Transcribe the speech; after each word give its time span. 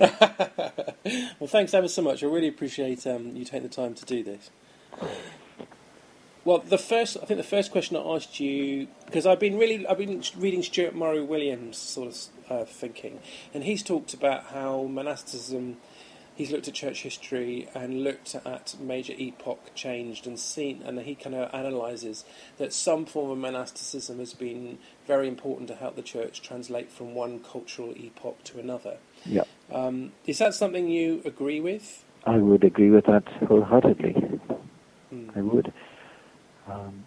well, 1.38 1.46
thanks 1.46 1.74
ever 1.74 1.88
so 1.88 2.00
much. 2.00 2.22
I 2.22 2.26
really 2.26 2.48
appreciate 2.48 3.06
um, 3.06 3.36
you 3.36 3.44
taking 3.44 3.62
the 3.62 3.68
time 3.68 3.94
to 3.94 4.04
do 4.06 4.22
this. 4.22 4.50
Well, 6.42 6.58
the 6.58 6.78
first, 6.78 7.18
I 7.22 7.26
think 7.26 7.36
the 7.36 7.44
first 7.44 7.70
question 7.70 7.98
I 7.98 8.00
asked 8.00 8.40
you, 8.40 8.88
because 9.04 9.26
I've 9.26 9.38
been 9.38 9.58
really, 9.58 9.86
I've 9.86 9.98
been 9.98 10.22
reading 10.38 10.62
Stuart 10.62 10.94
Murray 10.94 11.22
Williams' 11.22 11.76
sort 11.76 12.08
of 12.08 12.18
uh, 12.48 12.64
thinking, 12.64 13.20
and 13.52 13.64
he's 13.64 13.82
talked 13.82 14.14
about 14.14 14.44
how 14.44 14.84
monasticism, 14.84 15.76
he's 16.34 16.50
looked 16.50 16.66
at 16.66 16.72
church 16.72 17.02
history 17.02 17.68
and 17.74 18.02
looked 18.04 18.34
at 18.34 18.74
major 18.80 19.12
epoch 19.18 19.74
changed 19.74 20.26
and 20.26 20.38
seen, 20.38 20.82
and 20.82 20.98
he 21.00 21.14
kind 21.14 21.36
of 21.36 21.52
analyses 21.52 22.24
that 22.56 22.72
some 22.72 23.04
form 23.04 23.30
of 23.30 23.36
monasticism 23.36 24.18
has 24.18 24.32
been 24.32 24.78
very 25.06 25.28
important 25.28 25.68
to 25.68 25.74
help 25.74 25.94
the 25.94 26.02
church 26.02 26.40
translate 26.40 26.90
from 26.90 27.14
one 27.14 27.40
cultural 27.40 27.92
epoch 27.98 28.42
to 28.44 28.58
another. 28.58 28.96
Yeah. 29.26 29.44
Um, 29.72 30.12
is 30.26 30.38
that 30.38 30.54
something 30.54 30.88
you 30.88 31.22
agree 31.24 31.60
with? 31.60 32.04
I 32.26 32.36
would 32.36 32.64
agree 32.64 32.90
with 32.90 33.06
that 33.06 33.26
wholeheartedly. 33.48 34.12
Hmm. 35.10 35.30
I 35.34 35.40
would. 35.40 35.72
Um, 36.68 37.04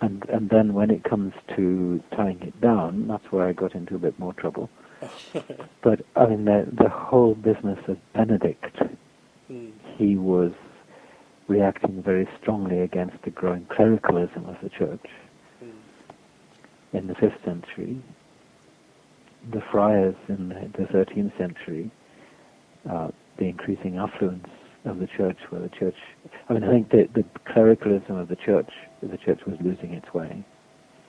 and 0.00 0.24
and 0.28 0.50
then 0.50 0.74
when 0.74 0.90
it 0.90 1.02
comes 1.04 1.32
to 1.56 2.02
tying 2.14 2.40
it 2.42 2.60
down, 2.60 3.08
that's 3.08 3.30
where 3.32 3.46
I 3.48 3.52
got 3.52 3.74
into 3.74 3.94
a 3.96 3.98
bit 3.98 4.18
more 4.18 4.32
trouble. 4.34 4.70
but 5.82 6.00
I 6.16 6.26
mean, 6.26 6.44
the 6.44 6.66
the 6.72 6.88
whole 6.88 7.34
business 7.34 7.78
of 7.88 7.96
Benedict, 8.12 8.76
Hmm. 9.48 9.70
he 9.96 10.16
was 10.16 10.52
reacting 11.48 12.02
very 12.02 12.28
strongly 12.40 12.80
against 12.80 13.22
the 13.22 13.30
growing 13.30 13.64
clericalism 13.66 14.44
of 14.46 14.56
the 14.62 14.68
church 14.68 15.06
Hmm. 15.60 16.96
in 16.96 17.06
the 17.06 17.14
fifth 17.14 17.42
century. 17.44 18.00
The 19.52 19.62
friars 19.70 20.14
in 20.28 20.48
the, 20.48 20.70
the 20.76 20.84
13th 20.92 21.36
century, 21.38 21.90
uh, 22.90 23.08
the 23.38 23.44
increasing 23.44 23.96
affluence 23.96 24.46
of 24.84 24.98
the 24.98 25.06
church, 25.06 25.38
where 25.50 25.60
the 25.60 25.68
church, 25.68 25.94
I 26.48 26.54
mean, 26.54 26.64
I 26.64 26.70
think 26.70 26.90
the, 26.90 27.08
the 27.14 27.24
clericalism 27.52 28.16
of 28.16 28.28
the 28.28 28.36
church, 28.36 28.70
the 29.02 29.16
church 29.16 29.40
was 29.46 29.56
losing 29.60 29.92
its 29.92 30.12
way. 30.12 30.44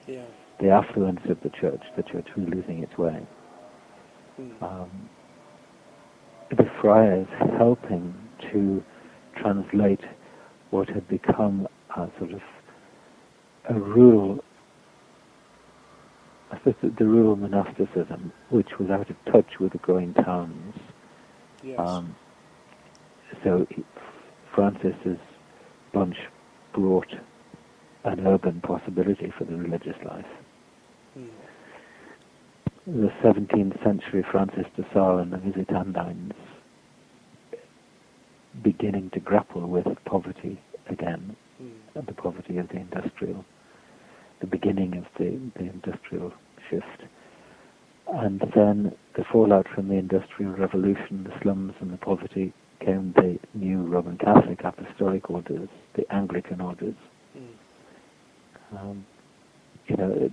Yeah. 0.07 0.25
The 0.59 0.69
affluence 0.69 1.21
of 1.29 1.37
the 1.41 1.49
church, 1.49 1.81
the 1.95 2.03
church 2.03 2.27
was 2.35 2.47
losing 2.47 2.83
its 2.83 2.97
way. 2.97 3.25
Hmm. 4.37 4.63
Um, 4.63 5.09
the 6.51 6.69
friars 6.81 7.27
helping 7.57 8.13
to 8.51 8.83
translate 9.41 10.01
what 10.71 10.89
had 10.89 11.07
become 11.07 11.67
a 11.95 12.09
sort 12.17 12.31
of 12.33 12.41
a 13.69 13.73
rural, 13.73 14.43
I 16.51 16.57
suppose 16.57 16.75
the, 16.81 16.89
the 16.97 17.05
rural 17.05 17.35
monasticism, 17.35 18.31
which 18.49 18.79
was 18.79 18.89
out 18.89 19.09
of 19.09 19.15
touch 19.31 19.59
with 19.59 19.71
the 19.73 19.77
growing 19.79 20.13
towns. 20.13 20.75
Yes. 21.63 21.79
Um, 21.79 22.15
so 23.43 23.67
Francis's 24.55 25.19
bunch 25.93 26.17
brought 26.73 27.11
an 28.05 28.25
urban 28.25 28.61
possibility 28.61 29.31
for 29.37 29.43
the 29.43 29.55
religious 29.55 29.95
life. 30.05 30.25
Hmm. 31.13 31.25
The 32.87 33.11
17th 33.23 33.83
century 33.83 34.25
Francis 34.31 34.65
de 34.75 34.83
Sales 34.93 35.21
and 35.21 35.31
the 35.33 35.37
Visitandines 35.37 36.33
beginning 38.63 39.09
to 39.11 39.19
grapple 39.19 39.61
with 39.67 39.85
poverty 40.05 40.59
again, 40.87 41.35
Hmm. 41.59 41.67
and 41.95 42.07
the 42.07 42.13
poverty 42.13 42.57
of 42.57 42.67
the 42.69 42.77
industrial, 42.77 43.45
the 44.39 44.47
beginning 44.47 44.97
of 44.97 45.05
the, 45.17 45.39
the 45.55 45.69
industrial 45.69 46.33
shift. 46.69 47.03
And 48.07 48.39
then 48.55 48.95
the 49.15 49.23
fallout 49.23 49.67
from 49.67 49.89
the 49.89 49.95
Industrial 49.95 50.51
Revolution, 50.51 51.25
the 51.25 51.41
slums 51.41 51.73
and 51.79 51.93
the 51.93 51.97
poverty, 51.97 52.53
came 52.79 53.13
the 53.15 53.37
new 53.53 53.81
Roman 53.81 54.17
Catholic 54.17 54.63
apostolic 54.63 55.29
orders, 55.29 55.69
the 55.93 56.11
Anglican 56.11 56.61
orders. 56.61 56.95
Hmm. 57.33 58.77
Um, 58.77 59.05
you 59.87 59.97
know, 59.97 60.31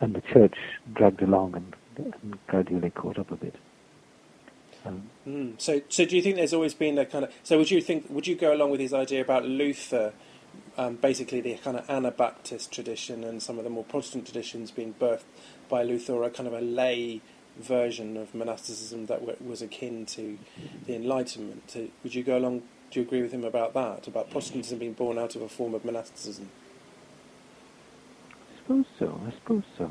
and 0.00 0.14
the 0.14 0.20
church 0.20 0.56
dragged 0.94 1.22
along 1.22 1.54
and, 1.54 2.12
and 2.22 2.38
gradually 2.46 2.90
caught 2.90 3.18
up 3.18 3.30
a 3.30 3.36
bit. 3.36 3.54
Um, 4.84 5.10
Mm. 5.28 5.60
So, 5.60 5.82
so 5.90 6.06
do 6.06 6.16
you 6.16 6.22
think 6.22 6.36
there's 6.36 6.54
always 6.54 6.72
been 6.74 6.96
a 6.98 7.04
kind 7.04 7.24
of? 7.24 7.32
So, 7.42 7.58
would 7.58 7.70
you 7.70 7.82
think? 7.82 8.06
Would 8.08 8.26
you 8.26 8.34
go 8.34 8.54
along 8.54 8.70
with 8.70 8.80
his 8.80 8.94
idea 8.94 9.20
about 9.20 9.44
Luther, 9.44 10.14
um, 10.76 10.96
basically 10.96 11.40
the 11.40 11.54
kind 11.56 11.76
of 11.76 11.88
Anabaptist 11.88 12.72
tradition 12.72 13.24
and 13.24 13.42
some 13.42 13.58
of 13.58 13.64
the 13.64 13.70
more 13.70 13.84
Protestant 13.84 14.26
traditions 14.26 14.70
being 14.70 14.94
birthed 14.94 15.24
by 15.68 15.82
Luther, 15.82 16.14
or 16.14 16.24
a 16.24 16.30
kind 16.30 16.46
of 16.46 16.54
a 16.54 16.60
lay 16.60 17.20
version 17.58 18.16
of 18.16 18.34
monasticism 18.34 19.06
that 19.06 19.20
w- 19.20 19.36
was 19.44 19.62
akin 19.62 20.06
to 20.06 20.38
the 20.86 20.94
Enlightenment? 20.94 21.76
Would 22.02 22.14
you 22.14 22.22
go 22.22 22.38
along? 22.38 22.62
Do 22.90 23.00
you 23.00 23.06
agree 23.06 23.22
with 23.22 23.32
him 23.32 23.44
about 23.44 23.74
that? 23.74 24.08
About 24.08 24.30
Protestantism 24.30 24.78
being 24.78 24.94
born 24.94 25.18
out 25.18 25.36
of 25.36 25.42
a 25.42 25.48
form 25.48 25.74
of 25.74 25.84
monasticism? 25.84 26.50
I 28.30 28.62
suppose 28.62 28.86
so. 28.98 29.20
I 29.26 29.30
suppose 29.32 29.62
so. 29.78 29.90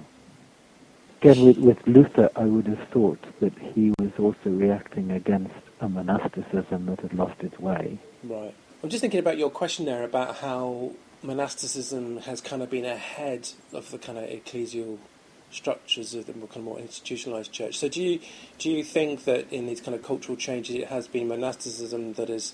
Again, 1.21 1.45
with, 1.45 1.57
with 1.57 1.77
Luther, 1.85 2.29
I 2.35 2.45
would 2.45 2.67
have 2.67 2.87
thought 2.89 3.19
that 3.41 3.57
he 3.57 3.93
was 3.99 4.11
also 4.17 4.49
reacting 4.49 5.11
against 5.11 5.53
a 5.81 5.89
monasticism 5.89 6.85
that 6.85 7.01
had 7.01 7.13
lost 7.13 7.41
its 7.41 7.59
way. 7.59 7.99
Right. 8.23 8.55
I'm 8.81 8.89
just 8.89 9.01
thinking 9.01 9.19
about 9.19 9.37
your 9.37 9.49
question 9.49 9.85
there 9.85 10.03
about 10.03 10.37
how 10.37 10.91
monasticism 11.21 12.17
has 12.21 12.39
kind 12.39 12.61
of 12.61 12.69
been 12.69 12.85
ahead 12.85 13.49
of 13.73 13.91
the 13.91 13.97
kind 13.97 14.17
of 14.17 14.29
ecclesial 14.29 14.97
structures 15.51 16.13
of 16.13 16.27
the 16.27 16.33
more, 16.33 16.47
kind 16.47 16.57
of 16.59 16.63
more 16.63 16.79
institutionalized 16.79 17.51
church. 17.51 17.77
So 17.77 17.89
do 17.89 18.01
you 18.01 18.19
do 18.57 18.69
you 18.71 18.83
think 18.83 19.25
that 19.25 19.51
in 19.51 19.67
these 19.67 19.81
kind 19.81 19.95
of 19.95 20.03
cultural 20.03 20.37
changes 20.37 20.75
it 20.75 20.87
has 20.87 21.07
been 21.07 21.27
monasticism 21.27 22.13
that 22.13 22.29
has, 22.29 22.53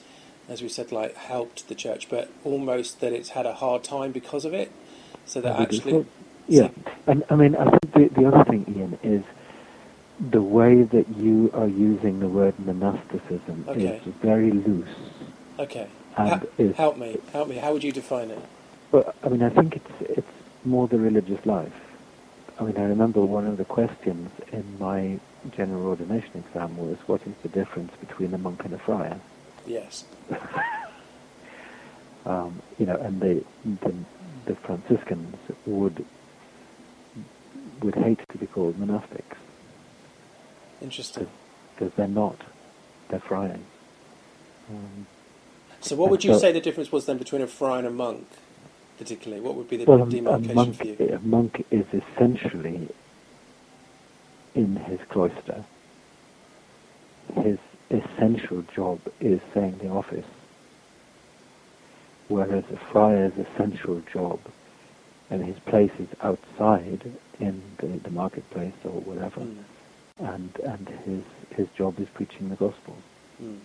as 0.50 0.64
we 0.64 0.70
said, 0.70 0.92
like 0.92 1.16
helped 1.16 1.68
the 1.68 1.76
church, 1.76 2.10
but 2.10 2.32
almost 2.44 3.02
that 3.02 3.14
it's 3.14 3.30
had 3.30 3.46
a 3.46 3.54
hard 3.54 3.84
time 3.84 4.12
because 4.12 4.46
of 4.46 4.54
it? 4.54 4.72
So 5.26 5.42
that 5.42 5.60
actually, 5.60 6.06
yeah. 6.48 6.70
And 7.06 7.24
I 7.30 7.36
mean, 7.36 7.56
I 7.56 7.70
think 7.70 7.94
the, 7.94 8.22
the 8.22 8.28
other 8.28 8.44
thing, 8.50 8.66
Ian, 8.76 8.98
is 9.04 9.24
the 10.32 10.42
way 10.42 10.84
that 10.84 11.08
you 11.18 11.52
are 11.54 11.68
using 11.68 12.20
the 12.20 12.28
word 12.28 12.58
monasticism 12.60 13.66
Okay. 13.68 14.02
is 14.06 14.14
very 14.22 14.52
loose. 14.52 14.88
Okay, 15.60 15.88
Ha- 16.16 16.42
is- 16.58 16.76
help 16.76 16.98
me, 16.98 17.18
help 17.34 17.48
me. 17.48 17.56
How 17.58 17.74
would 17.74 17.84
you 17.84 17.92
define 17.92 18.32
it? 18.32 18.40
Well, 18.92 19.14
I 19.24 19.30
mean, 19.30 19.42
I 19.44 19.50
think 19.50 19.76
it's 19.76 19.92
it's 20.18 20.28
more 20.64 20.88
the 20.88 20.98
religious 21.00 21.46
life. 21.46 21.74
I 22.60 22.64
mean, 22.64 22.78
I 22.78 22.84
remember 22.84 23.20
one 23.22 23.46
of 23.48 23.58
the 23.58 23.66
questions 23.66 24.32
in 24.52 24.64
my 24.80 25.20
general 25.56 25.88
ordination 25.88 26.44
exam 26.48 26.78
was, 26.78 26.98
"What 27.08 27.22
is 27.28 27.34
the 27.44 27.50
difference 27.50 27.92
between 28.00 28.34
a 28.34 28.38
monk 28.38 28.64
and 28.66 28.74
a 28.74 28.80
friar?" 28.80 29.20
Yes. 29.68 30.06
Um, 32.26 32.60
you 32.80 32.88
know, 32.88 32.96
and 32.96 33.22
the, 33.22 33.44
the 33.64 33.94
the 34.48 34.56
Franciscans 34.56 35.36
would 35.68 36.04
would 37.82 37.94
hate 37.96 38.20
to 38.32 38.38
be 38.40 38.48
called 38.48 38.80
monastics 38.80 39.38
Interesting. 40.82 41.28
because 41.76 41.94
they're 41.96 42.08
not; 42.08 42.42
they're 43.10 43.20
friars. 43.20 43.60
Um, 44.72 45.06
So 45.86 45.96
what 45.96 46.10
would 46.10 46.24
you 46.24 46.34
So- 46.34 46.40
say 46.40 46.52
the 46.52 46.60
difference 46.62 46.92
was 46.92 47.06
then 47.06 47.18
between 47.20 47.44
a 47.44 47.48
friar 47.48 47.78
and 47.78 47.88
a 47.88 47.92
monk, 47.92 48.28
particularly? 48.98 49.42
What 49.42 49.54
would 49.56 49.70
be 49.70 49.78
the 49.78 49.86
well, 49.86 50.02
a, 50.02 50.06
a 50.06 50.10
demarcation 50.10 50.56
monk, 50.56 50.76
for 50.78 50.86
you? 50.86 50.98
a 51.14 51.20
monk 51.20 51.64
is 51.70 51.86
essentially 51.94 52.90
in 54.56 54.76
his 54.78 55.00
cloister. 55.10 55.64
His 57.36 57.60
essential 57.92 58.64
job 58.76 59.00
is 59.20 59.42
saying 59.54 59.78
the 59.78 59.90
office, 59.90 60.26
whereas 62.30 62.64
a 62.74 62.78
friar's 62.92 63.34
essential 63.38 64.02
job 64.12 64.40
and 65.30 65.44
his 65.46 65.60
place 65.60 65.92
is 66.00 66.08
outside 66.22 67.12
in 67.40 67.62
the, 67.78 67.88
the 67.88 68.10
marketplace 68.10 68.74
or 68.84 69.02
whatever, 69.02 69.42
Mm, 69.42 69.64
and 70.20 70.56
and 70.64 70.90
his 71.06 71.24
his 71.58 71.68
job 71.78 72.00
is 72.00 72.08
preaching 72.10 72.50
the 72.50 72.56
gospel. 72.56 72.96
mm. 73.44 73.60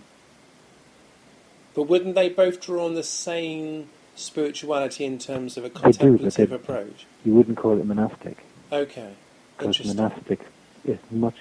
But 1.75 1.85
wouldn't 1.85 2.15
they 2.15 2.29
both 2.29 2.61
draw 2.61 2.85
on 2.85 2.95
the 2.95 3.03
same 3.03 3.89
spirituality 4.17 5.05
in 5.05 5.19
terms 5.19 5.57
of 5.57 5.65
a 5.65 5.69
They 5.69 5.75
do, 5.75 5.81
but 5.81 5.99
contemplative 5.99 6.51
they- 6.51 6.57
approach? 6.57 7.07
You 7.25 7.35
wouldn't 7.35 7.57
call 7.57 7.79
it 7.79 7.85
monastic. 7.85 8.39
Okay, 8.73 9.13
because 9.57 9.85
monastic 9.85 10.41
is 10.85 10.99
much. 11.11 11.37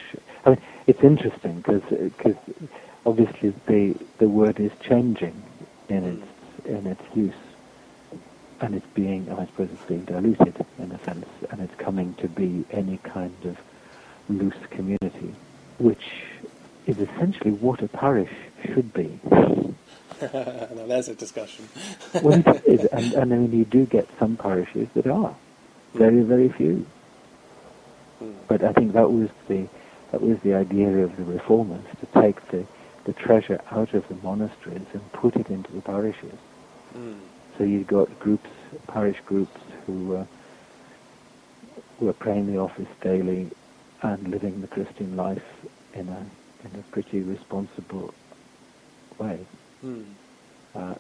I 0.45 0.51
mean, 0.51 0.59
it's 0.87 1.03
interesting 1.03 1.57
because 1.57 2.35
obviously 3.05 3.53
the 3.67 3.95
the 4.17 4.27
word 4.27 4.59
is 4.59 4.71
changing 4.81 5.41
in 5.89 6.01
Mm. 6.03 6.17
its 6.17 6.67
in 6.67 6.87
its 6.87 7.01
use, 7.15 7.33
and 8.61 8.75
it's 8.75 8.85
being 8.93 9.27
I 9.31 9.45
suppose 9.45 9.69
it's 9.71 9.85
being 9.85 10.05
diluted 10.05 10.55
in 10.79 10.91
a 10.91 10.99
sense, 11.03 11.25
and 11.51 11.61
it's 11.61 11.75
coming 11.75 12.13
to 12.15 12.27
be 12.27 12.65
any 12.71 12.97
kind 13.03 13.35
of 13.45 13.57
loose 14.29 14.57
community, 14.69 15.33
which 15.79 16.11
is 16.87 16.97
essentially 16.99 17.51
what 17.51 17.81
a 17.81 17.87
parish 17.87 18.31
should 18.65 18.91
be. 18.93 19.19
now 20.75 20.85
there's 20.87 21.09
a 21.09 21.15
discussion. 21.15 21.67
well, 22.21 22.41
it 22.45 22.63
is, 22.65 22.85
and, 22.85 23.13
and 23.13 23.33
I 23.33 23.37
mean 23.37 23.51
you 23.51 23.65
do 23.65 23.85
get 23.85 24.07
some 24.19 24.37
parishes 24.37 24.87
that 24.93 25.07
are 25.07 25.35
very 25.93 26.21
very 26.21 26.49
few. 26.49 26.85
Mm. 28.21 28.35
But 28.47 28.63
I 28.63 28.73
think 28.73 28.93
that 28.93 29.11
was 29.11 29.29
the 29.47 29.67
that 30.11 30.21
was 30.21 30.39
the 30.39 30.53
idea 30.53 30.89
of 30.89 31.15
the 31.17 31.23
reformers 31.23 31.85
to 31.99 32.21
take 32.21 32.47
the, 32.49 32.65
the 33.05 33.13
treasure 33.13 33.61
out 33.71 33.93
of 33.93 34.07
the 34.07 34.15
monasteries 34.15 34.87
and 34.93 35.11
put 35.13 35.35
it 35.35 35.49
into 35.49 35.71
the 35.71 35.81
parishes. 35.81 36.37
Mm. 36.97 37.19
So 37.57 37.63
you 37.63 37.83
got 37.83 38.19
groups, 38.19 38.49
parish 38.87 39.17
groups 39.25 39.59
who 39.85 40.15
uh, 40.15 40.25
were 41.99 42.13
praying 42.13 42.51
the 42.51 42.59
office 42.59 42.87
daily 43.01 43.51
and 44.01 44.27
living 44.29 44.61
the 44.61 44.67
Christian 44.67 45.15
life 45.15 45.43
in 45.93 46.07
a 46.09 46.25
in 46.63 46.79
a 46.79 46.83
pretty 46.91 47.21
responsible 47.21 48.13
way. 49.17 49.45
Mm. 49.83 50.05
Uh, 50.75 50.95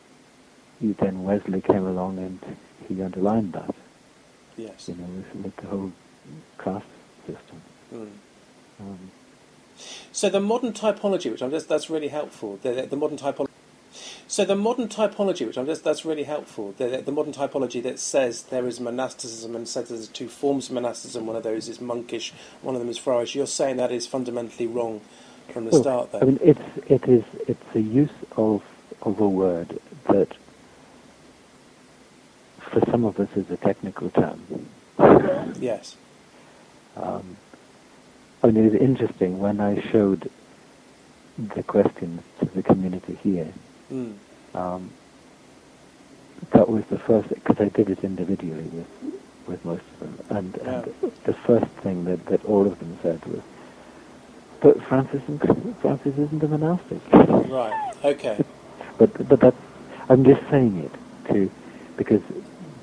then 0.81 1.23
Wesley 1.23 1.61
came 1.61 1.85
along 1.85 2.17
and 2.17 2.39
he 2.87 3.01
underlined 3.01 3.53
that. 3.53 3.75
Yes. 4.57 4.87
You 4.87 4.95
know, 4.95 5.05
with, 5.05 5.45
with 5.45 5.55
the 5.57 5.67
whole 5.67 5.91
caste 6.57 6.85
system. 7.25 7.61
Mm. 7.93 8.09
Um, 8.79 9.11
So 10.11 10.29
the 10.29 10.39
modern 10.39 10.73
typology, 10.73 11.31
which 11.31 11.41
I'm 11.41 11.51
just 11.51 11.69
that's 11.69 11.89
really 11.89 12.09
helpful. 12.09 12.59
The, 12.61 12.87
the 12.89 12.95
modern 12.95 13.17
typology. 13.17 13.47
So 14.27 14.45
the 14.45 14.55
modern 14.55 14.87
typology, 14.87 15.47
which 15.47 15.57
I'm 15.57 15.65
just 15.65 15.83
that's 15.83 16.05
really 16.05 16.23
helpful. 16.23 16.73
The, 16.77 17.01
the 17.03 17.11
modern 17.11 17.33
typology 17.33 17.81
that 17.83 17.99
says 17.99 18.43
there 18.43 18.67
is 18.67 18.79
monasticism 18.79 19.55
and 19.55 19.67
says 19.67 19.89
there's 19.89 20.07
two 20.07 20.27
forms 20.27 20.67
of 20.67 20.75
monasticism. 20.75 21.25
One 21.25 21.35
of 21.35 21.43
those 21.43 21.67
is 21.67 21.81
monkish, 21.81 22.33
one 22.61 22.75
of 22.75 22.81
them 22.81 22.89
is 22.89 22.99
friarish. 22.99 23.35
You're 23.35 23.47
saying 23.47 23.77
that 23.77 23.91
is 23.91 24.05
fundamentally 24.05 24.67
wrong 24.67 25.01
from 25.51 25.65
the 25.65 25.71
well, 25.71 25.81
start. 25.81 26.09
I 26.21 26.25
mean, 26.25 26.39
it's 26.43 26.61
it 26.87 27.07
is 27.07 27.23
it's 27.47 27.75
a 27.75 27.81
use 27.81 28.09
of 28.35 28.61
of 29.01 29.19
a 29.19 29.27
word 29.27 29.79
that 30.07 30.29
for 32.71 32.81
some 32.91 33.05
of 33.05 33.19
us 33.19 33.29
is 33.35 33.49
a 33.49 33.57
technical 33.57 34.09
term. 34.09 34.69
yes. 35.59 35.95
Um, 36.95 37.37
I 38.43 38.47
mean, 38.47 38.65
it 38.65 38.73
was 38.73 38.81
interesting 38.81 39.39
when 39.39 39.59
I 39.59 39.81
showed 39.91 40.29
the 41.37 41.63
questions 41.63 42.21
to 42.39 42.45
the 42.45 42.63
community 42.63 43.17
here. 43.23 43.53
Mm. 43.91 44.17
Um, 44.53 44.91
that 46.51 46.69
was 46.69 46.83
the 46.89 46.97
first 46.99 47.29
because 47.29 47.57
I 47.59 47.69
did 47.69 47.89
it 47.89 48.03
individually 48.03 48.63
with 48.63 48.87
with 49.47 49.65
most 49.65 49.83
of 49.93 49.99
them, 49.99 50.19
and, 50.29 50.55
and 50.57 50.93
the 51.23 51.33
first 51.33 51.65
thing 51.81 52.05
that, 52.05 52.23
that 52.27 52.45
all 52.45 52.67
of 52.67 52.77
them 52.79 52.97
said 53.01 53.23
was, 53.25 53.41
"But 54.61 54.81
Francis, 54.83 55.23
Francis 55.81 56.13
isn't 56.17 56.43
a 56.43 56.47
monastic." 56.47 57.01
Right. 57.13 57.93
Okay. 58.03 58.43
But 58.99 59.27
but 59.27 59.39
that 59.39 59.55
I'm 60.09 60.23
just 60.23 60.41
saying 60.51 60.77
it 60.77 61.33
to 61.33 61.49
because 61.97 62.21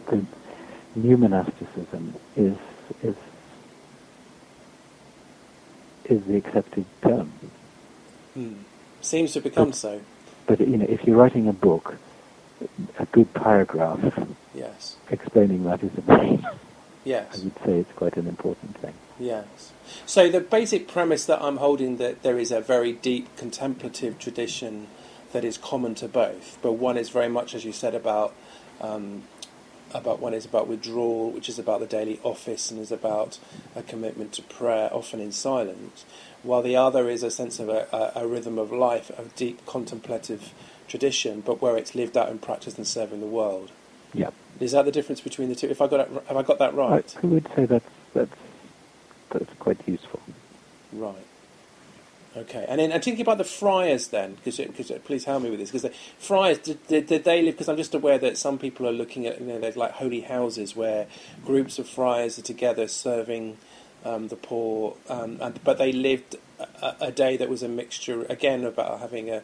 the 0.09 0.25
new 0.97 1.17
monasticism 1.17 2.15
is 2.37 2.57
is 3.03 3.15
is 6.07 6.25
the 6.25 6.37
accepted 6.37 6.87
term. 7.03 7.33
Mm. 8.37 8.57
Seems 9.03 9.33
to 9.35 9.41
become 9.41 9.73
so. 9.73 10.01
But 10.47 10.61
you 10.61 10.79
know, 10.79 10.87
if 10.89 11.05
you're 11.05 11.17
writing 11.17 11.49
a 11.49 11.53
book, 11.53 11.97
a 12.99 13.07
good 13.07 13.33
paragraph 13.35 14.01
Yes. 14.55 14.97
explaining 15.11 15.65
that 15.65 15.83
is 15.83 15.93
the 15.93 16.03
main. 16.17 16.45
I 16.47 16.55
Yes. 17.05 17.39
would 17.45 17.59
say 17.65 17.79
it's 17.81 17.93
quite 17.93 18.17
an 18.17 18.27
important 18.27 18.79
thing. 18.79 18.95
Yes. 19.19 19.73
So 20.07 20.31
the 20.31 20.41
basic 20.41 20.89
premise 20.89 21.27
that 21.27 21.43
I'm 21.43 21.59
holding 21.59 21.99
that 21.99 22.23
there 22.23 22.39
is 22.39 22.51
a 22.51 22.61
very 22.61 22.93
deep 22.93 23.37
contemplative 23.37 24.19
tradition 24.19 24.89
that 25.33 25.45
is 25.45 25.59
common 25.59 25.95
to 25.97 26.09
both, 26.09 26.59
but 26.63 26.73
one 26.73 26.97
is 26.97 27.11
very 27.11 27.29
much, 27.29 27.55
as 27.55 27.65
you 27.65 27.73
said, 27.73 27.95
about 27.95 28.35
um, 28.81 29.23
about 29.95 30.21
one 30.21 30.35
is 30.35 30.45
about 30.45 30.67
withdrawal, 30.67 31.31
which 31.31 31.49
is 31.49 31.59
about 31.59 31.81
the 31.81 31.87
daily 31.87 32.21
office 32.23 32.71
and 32.71 32.81
is 32.81 32.91
about 32.91 33.39
a 33.75 33.83
commitment 33.83 34.33
to 34.33 34.43
prayer, 34.43 34.93
often 34.93 35.21
in 35.21 35.33
silence, 35.33 36.05
while 36.43 36.63
the 36.63 36.77
other 36.77 37.09
is 37.09 37.23
a 37.23 37.31
sense 37.31 37.59
of 37.59 37.69
a, 37.69 37.87
a, 37.93 38.25
a 38.25 38.27
rhythm 38.27 38.59
of 38.59 38.73
life, 38.73 39.11
a 39.11 39.25
deep 39.37 39.65
contemplative 39.65 40.53
tradition, 40.89 41.41
but 41.41 41.63
where 41.63 41.77
it's 41.77 41.95
lived 41.95 42.17
out 42.17 42.29
in 42.29 42.39
practice 42.39 42.77
and 42.77 42.87
serving 42.87 43.21
the 43.21 43.27
world. 43.27 43.71
Yeah, 44.13 44.31
Is 44.61 44.73
that 44.73 44.85
the 44.85 44.93
difference 44.93 45.21
between 45.21 45.49
the 45.49 45.55
two? 45.55 45.69
If 45.69 45.81
I 45.81 45.87
got 45.87 46.01
it, 46.01 46.11
have 46.29 46.37
I 46.37 46.43
got 46.43 46.59
that 46.59 46.75
right? 46.75 47.15
I, 47.17 47.27
I 47.27 47.27
would 47.27 47.49
say 47.55 47.67
that's 47.67 47.89
that's 48.15 48.37
that's 49.31 49.53
quite 49.59 49.79
useful. 49.87 50.21
Right. 50.93 51.27
Okay, 52.37 52.67
and 52.69 52.79
then 52.79 52.93
and 52.93 53.03
thinking 53.03 53.23
about 53.23 53.39
the 53.39 53.45
friars 53.45 54.09
then, 54.09 54.37
because 54.45 54.61
please 55.05 55.25
help 55.25 55.43
me 55.43 55.49
with 55.49 55.59
this, 55.59 55.71
because 55.71 55.83
the 55.83 55.95
friars 56.19 56.59
did, 56.59 56.87
did, 56.87 57.07
did 57.07 57.25
they 57.25 57.41
live? 57.41 57.55
Because 57.55 57.69
I'm 57.71 57.79
just 57.79 57.95
aware 57.95 58.19
that 58.19 58.37
some 58.37 58.59
people 58.59 58.87
are 58.87 58.93
looking 58.93 59.27
at 59.27 59.41
you 59.41 59.47
know 59.47 59.59
there's 59.59 59.77
like 59.77 59.93
holy 59.93 60.21
houses 60.21 60.77
where 60.77 61.07
groups 61.47 61.79
of 61.79 61.89
friars 61.89 62.39
are 62.39 62.43
together 62.43 62.89
serving 62.89 63.57
um, 64.05 64.29
the 64.29 64.37
poor, 64.37 64.97
um, 65.09 65.39
and 65.41 65.65
but 65.65 65.79
they 65.79 65.93
lived 65.93 66.37
a, 66.83 66.97
a 67.01 67.11
day 67.11 67.39
that 67.39 67.49
was 67.49 67.63
a 67.63 67.69
mixture 67.69 68.27
again 68.29 68.65
about 68.65 69.01
having 69.01 69.31
a 69.31 69.43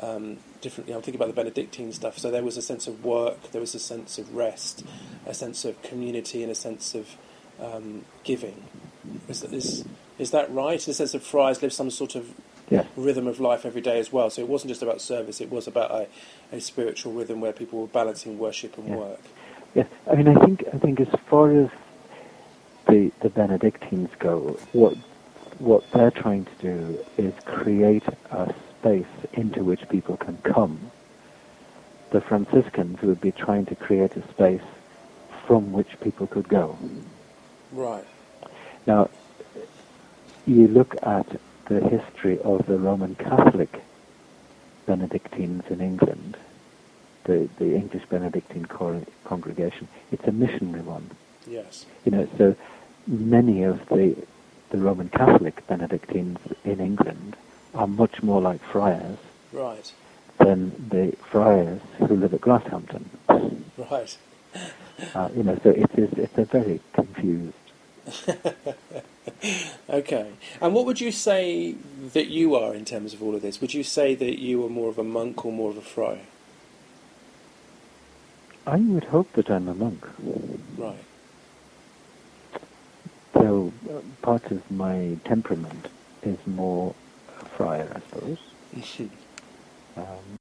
um, 0.00 0.38
different. 0.60 0.86
You 0.86 0.92
know, 0.92 0.98
I'm 0.98 1.02
thinking 1.02 1.20
about 1.20 1.34
the 1.34 1.42
Benedictine 1.42 1.92
stuff. 1.92 2.18
So 2.18 2.30
there 2.30 2.44
was 2.44 2.56
a 2.56 2.62
sense 2.62 2.86
of 2.86 3.04
work, 3.04 3.50
there 3.50 3.60
was 3.60 3.74
a 3.74 3.80
sense 3.80 4.16
of 4.16 4.32
rest, 4.32 4.84
a 5.26 5.34
sense 5.34 5.64
of 5.64 5.82
community, 5.82 6.44
and 6.44 6.52
a 6.52 6.54
sense 6.54 6.94
of 6.94 7.16
um, 7.60 8.04
giving. 8.22 8.62
Is, 9.28 9.42
is 9.42 9.84
is 10.18 10.30
that 10.32 10.50
right? 10.52 10.80
In 10.80 10.90
the 10.90 10.94
sense 10.94 11.12
that 11.12 11.22
friars 11.22 11.62
lived 11.62 11.74
some 11.74 11.90
sort 11.90 12.14
of 12.14 12.34
rhythm 12.96 13.26
of 13.26 13.40
life 13.40 13.64
every 13.64 13.80
day 13.80 13.98
as 13.98 14.12
well. 14.12 14.30
So 14.30 14.42
it 14.42 14.48
wasn't 14.48 14.70
just 14.70 14.82
about 14.82 15.00
service; 15.00 15.40
it 15.40 15.50
was 15.50 15.66
about 15.66 15.90
a, 15.90 16.06
a 16.52 16.60
spiritual 16.60 17.12
rhythm 17.12 17.40
where 17.40 17.52
people 17.52 17.80
were 17.80 17.86
balancing 17.86 18.38
worship 18.38 18.76
and 18.78 18.88
Yeah. 18.88 18.96
work. 18.96 19.20
Yes, 19.74 19.86
I 20.10 20.14
mean, 20.16 20.28
I 20.28 20.44
think 20.44 20.64
I 20.72 20.78
think 20.78 21.00
as 21.00 21.08
far 21.28 21.50
as 21.52 21.70
the 22.88 23.12
the 23.20 23.30
Benedictines 23.30 24.10
go, 24.18 24.58
what 24.72 24.96
what 25.58 25.90
they're 25.92 26.10
trying 26.10 26.44
to 26.46 26.54
do 26.60 27.04
is 27.16 27.32
create 27.44 28.04
a 28.30 28.54
space 28.78 29.06
into 29.32 29.64
which 29.64 29.88
people 29.88 30.16
can 30.16 30.38
come. 30.38 30.90
The 32.10 32.20
Franciscans 32.20 33.02
would 33.02 33.20
be 33.20 33.32
trying 33.32 33.66
to 33.66 33.74
create 33.74 34.16
a 34.16 34.26
space 34.28 34.62
from 35.46 35.72
which 35.72 35.98
people 36.00 36.26
could 36.26 36.48
go. 36.48 36.78
Right. 37.72 38.04
Now, 38.86 39.10
you 40.48 40.68
look 40.68 40.94
at 41.02 41.26
the 41.66 41.80
history 41.80 42.38
of 42.40 42.66
the 42.66 42.78
Roman 42.78 43.14
Catholic 43.16 43.82
Benedictines 44.86 45.64
in 45.68 45.80
England, 45.80 46.36
the, 47.24 47.48
the 47.58 47.74
English 47.74 48.04
Benedictine 48.08 48.64
cor- 48.66 49.02
congregation, 49.24 49.88
it's 50.10 50.24
a 50.26 50.32
missionary 50.32 50.80
one. 50.82 51.10
Yes. 51.46 51.84
You 52.04 52.12
know, 52.12 52.28
so 52.38 52.56
many 53.06 53.62
of 53.64 53.86
the, 53.88 54.16
the 54.70 54.78
Roman 54.78 55.08
Catholic 55.10 55.66
Benedictines 55.66 56.38
in 56.64 56.80
England 56.80 57.36
are 57.74 57.86
much 57.86 58.22
more 58.22 58.40
like 58.40 58.62
friars 58.62 59.18
Right. 59.52 59.92
than 60.38 60.72
the 60.88 61.14
friars 61.30 61.80
who 61.98 62.16
live 62.16 62.32
at 62.34 62.40
Glasshampton. 62.40 63.04
Right. 63.76 64.16
Uh, 65.14 65.28
you 65.36 65.42
know, 65.42 65.58
so 65.62 65.70
it 65.70 65.90
is, 65.98 66.10
it's 66.14 66.36
a 66.38 66.44
very 66.44 66.80
confused 66.94 67.54
Okay. 69.88 70.32
And 70.60 70.74
what 70.74 70.84
would 70.86 71.00
you 71.00 71.12
say 71.12 71.74
that 72.12 72.26
you 72.26 72.54
are 72.54 72.74
in 72.74 72.84
terms 72.84 73.14
of 73.14 73.22
all 73.22 73.34
of 73.34 73.42
this? 73.42 73.60
Would 73.60 73.72
you 73.72 73.82
say 73.82 74.14
that 74.14 74.38
you 74.38 74.64
are 74.64 74.68
more 74.68 74.90
of 74.90 74.98
a 74.98 75.04
monk 75.04 75.44
or 75.44 75.52
more 75.52 75.70
of 75.70 75.76
a 75.76 75.82
friar? 75.82 76.20
I 78.66 78.76
would 78.76 79.04
hope 79.04 79.32
that 79.32 79.50
I'm 79.50 79.68
a 79.68 79.74
monk. 79.74 80.06
Right. 80.76 81.04
So 83.32 83.72
uh, 83.88 84.00
part 84.20 84.50
of 84.50 84.70
my 84.70 85.16
temperament 85.24 85.88
is 86.22 86.38
more 86.46 86.94
a 87.40 87.44
friar, 87.46 87.90
I 87.94 88.00
suppose. 88.10 88.38
Um, 89.96 90.38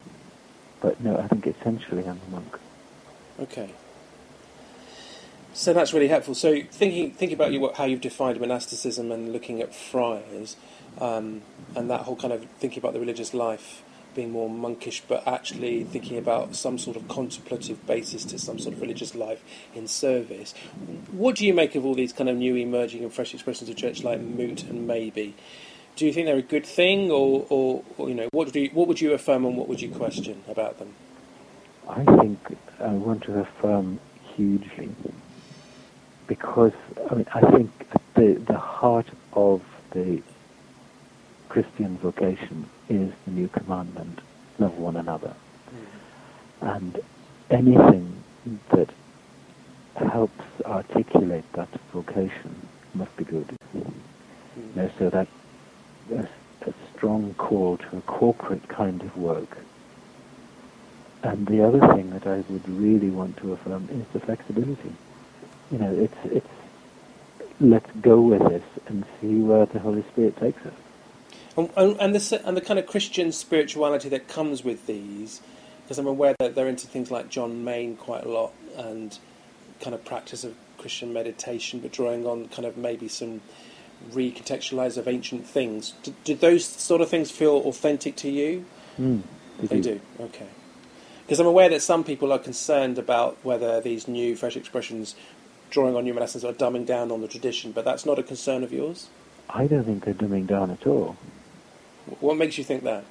but 0.82 1.02
no, 1.02 1.18
I 1.18 1.28
think 1.28 1.48
essentially 1.48 2.04
I'm 2.04 2.20
a 2.28 2.32
monk. 2.32 2.60
Okay. 3.40 3.72
So 5.54 5.74
that's 5.74 5.92
really 5.94 6.08
helpful. 6.08 6.36
So 6.36 6.62
thinking 6.72 7.12
thinking 7.12 7.36
about 7.36 7.52
you, 7.52 7.72
how 7.74 7.86
you've 7.86 8.02
defined 8.02 8.40
monasticism 8.40 9.12
and 9.12 9.34
looking 9.34 9.62
at 9.62 9.74
friars, 9.74 10.56
um, 11.00 11.42
and 11.76 11.90
that 11.90 12.02
whole 12.02 12.16
kind 12.16 12.34
of 12.34 12.46
thinking 12.60 12.80
about 12.80 12.94
the 12.94 13.00
religious 13.00 13.34
life 13.34 13.84
being 14.18 14.32
more 14.32 14.50
monkish, 14.50 15.02
but 15.08 15.28
actually 15.28 15.84
thinking 15.84 16.18
about 16.18 16.56
some 16.56 16.78
sort 16.80 16.98
of 16.98 17.08
contemplative 17.08 17.86
basis 17.86 18.26
to 18.26 18.40
some 18.40 18.58
sort 18.58 18.74
of 18.74 18.82
religious 18.82 19.14
life 19.14 19.44
in 19.76 19.88
service. 19.88 20.54
What 21.12 21.36
do 21.36 21.46
you 21.46 21.54
make 21.54 21.76
of 21.76 21.86
all 21.86 21.94
these 21.94 22.14
kind 22.14 22.28
of 22.28 22.36
new 22.36 22.56
emerging 22.56 23.04
and 23.04 23.14
fresh 23.14 23.36
expressions 23.36 23.70
of 23.70 23.76
church 23.76 24.04
like 24.04 24.20
moot 24.20 24.64
and 24.64 24.88
maybe? 24.88 25.36
Do 25.96 26.06
you 26.06 26.14
think 26.14 26.26
they're 26.26 26.38
a 26.38 26.42
good 26.42 26.66
thing, 26.66 27.12
or, 27.12 27.46
or, 27.50 27.84
or 27.98 28.10
you 28.10 28.16
know, 28.16 28.28
what 28.32 28.52
do 28.52 28.60
you, 28.60 28.70
what 28.74 28.88
would 28.88 29.02
you 29.02 29.14
affirm 29.14 29.46
and 29.46 29.56
what 29.56 29.68
would 29.68 29.82
you 29.82 29.90
question 29.90 30.44
about 30.48 30.80
them? 30.80 30.94
I 31.88 32.04
think 32.04 32.40
I 32.80 32.90
want 32.90 33.24
to 33.24 33.40
affirm 33.40 34.00
hugely 34.36 34.90
because 36.28 36.74
I 37.10 37.16
mean 37.16 37.28
I 37.34 37.42
think 37.52 37.72
the 38.16 38.34
the 38.46 38.58
heart 38.58 39.08
of 39.34 39.62
the 39.92 40.22
Christian 41.50 41.98
vocation 41.98 42.70
is 42.90 43.12
the 43.26 43.32
new 43.32 43.48
commandment: 43.48 44.20
love 44.60 44.78
one 44.78 44.98
another, 44.98 45.34
mm. 45.74 46.76
and 46.76 47.00
anything 47.50 48.24
that 48.70 48.90
helps 49.96 50.44
articulate 50.66 51.46
that 51.54 51.70
vocation 51.94 52.68
must 52.94 53.16
be 53.18 53.24
good. 53.24 53.48
Mm. 53.76 53.94
You 54.58 54.72
know, 54.76 54.92
so 55.00 55.10
that 55.10 55.28
a, 56.12 56.28
a 56.70 56.74
strong 56.96 57.34
call 57.36 57.78
to 57.78 57.98
a 57.98 58.02
corporate 58.02 58.68
kind 58.68 59.02
of 59.02 59.18
work. 59.18 59.58
And 61.24 61.48
the 61.48 61.64
other 61.64 61.80
thing 61.96 62.12
that 62.12 62.28
I 62.28 62.44
would 62.50 62.68
really 62.70 63.10
want 63.10 63.38
to 63.38 63.54
affirm 63.54 63.90
is 63.92 64.06
the 64.14 64.20
flexibility. 64.20 64.94
You 65.72 65.78
know, 65.80 65.94
it's 65.94 66.18
it's 66.26 66.48
let's 67.60 67.90
go 68.02 68.22
with 68.22 68.48
this 68.50 68.64
and 68.88 69.04
see 69.20 69.40
where 69.40 69.66
the 69.66 69.80
Holy 69.80 70.04
Spirit 70.12 70.38
takes 70.38 70.66
us. 70.66 70.74
And, 71.58 71.70
and, 71.76 71.98
and, 72.00 72.16
the, 72.16 72.42
and 72.46 72.56
the 72.56 72.62
kind 72.62 72.78
of 72.78 72.86
Christian 72.86 73.32
spirituality 73.32 74.10
that 74.10 74.28
comes 74.28 74.64
with 74.64 74.86
these, 74.86 75.42
because 75.84 75.98
I'm 75.98 76.06
aware 76.06 76.36
that 76.40 76.54
they're 76.54 76.68
into 76.68 76.86
things 76.86 77.10
like 77.10 77.30
John 77.30 77.64
Main 77.64 77.98
quite 77.98 78.24
a 78.24 78.30
lot 78.30 78.54
and 78.78 79.18
kind 79.82 79.96
of 79.96 80.06
practice 80.06 80.44
of 80.44 80.56
Christian 80.78 81.12
meditation, 81.14 81.80
but 81.80 81.92
drawing 81.92 82.28
on 82.28 82.48
kind 82.50 82.66
of 82.66 82.78
maybe 82.78 83.08
some 83.08 83.42
recontextualize 84.12 84.98
of 84.98 85.08
ancient 85.08 85.48
things. 85.48 85.94
Do, 86.04 86.14
do 86.24 86.36
those 86.36 86.64
sort 86.64 87.02
of 87.02 87.10
things 87.10 87.32
feel 87.32 87.56
authentic 87.66 88.16
to 88.18 88.30
you? 88.30 88.66
Mm, 89.00 89.24
they, 89.60 89.68
they 89.68 89.82
do. 89.82 89.96
do. 89.96 90.26
Okay. 90.26 90.48
Because 91.26 91.40
I'm 91.40 91.48
aware 91.48 91.70
that 91.70 91.82
some 91.82 92.04
people 92.04 92.32
are 92.32 92.40
concerned 92.40 93.00
about 93.00 93.38
whether 93.42 93.82
these 93.82 94.08
new 94.08 94.36
fresh 94.36 94.56
expressions 94.56 95.16
drawing 95.70 95.96
on 95.96 96.06
human 96.06 96.24
essence 96.24 96.44
are 96.44 96.54
dumbing 96.54 96.86
down 96.86 97.12
on 97.12 97.22
the 97.22 97.28
tradition, 97.28 97.72
but 97.72 97.86
that's 97.86 98.06
not 98.06 98.20
a 98.20 98.24
concern 98.24 98.64
of 98.64 98.72
yours? 98.72 99.10
I 99.50 99.68
don't 99.68 99.84
think 99.84 100.06
they're 100.06 100.14
dumbing 100.14 100.48
down 100.48 100.72
at 100.72 100.86
all. 100.86 101.18
What 102.20 102.38
makes 102.38 102.58
you 102.58 102.64
think 102.64 102.84
that? 102.84 103.04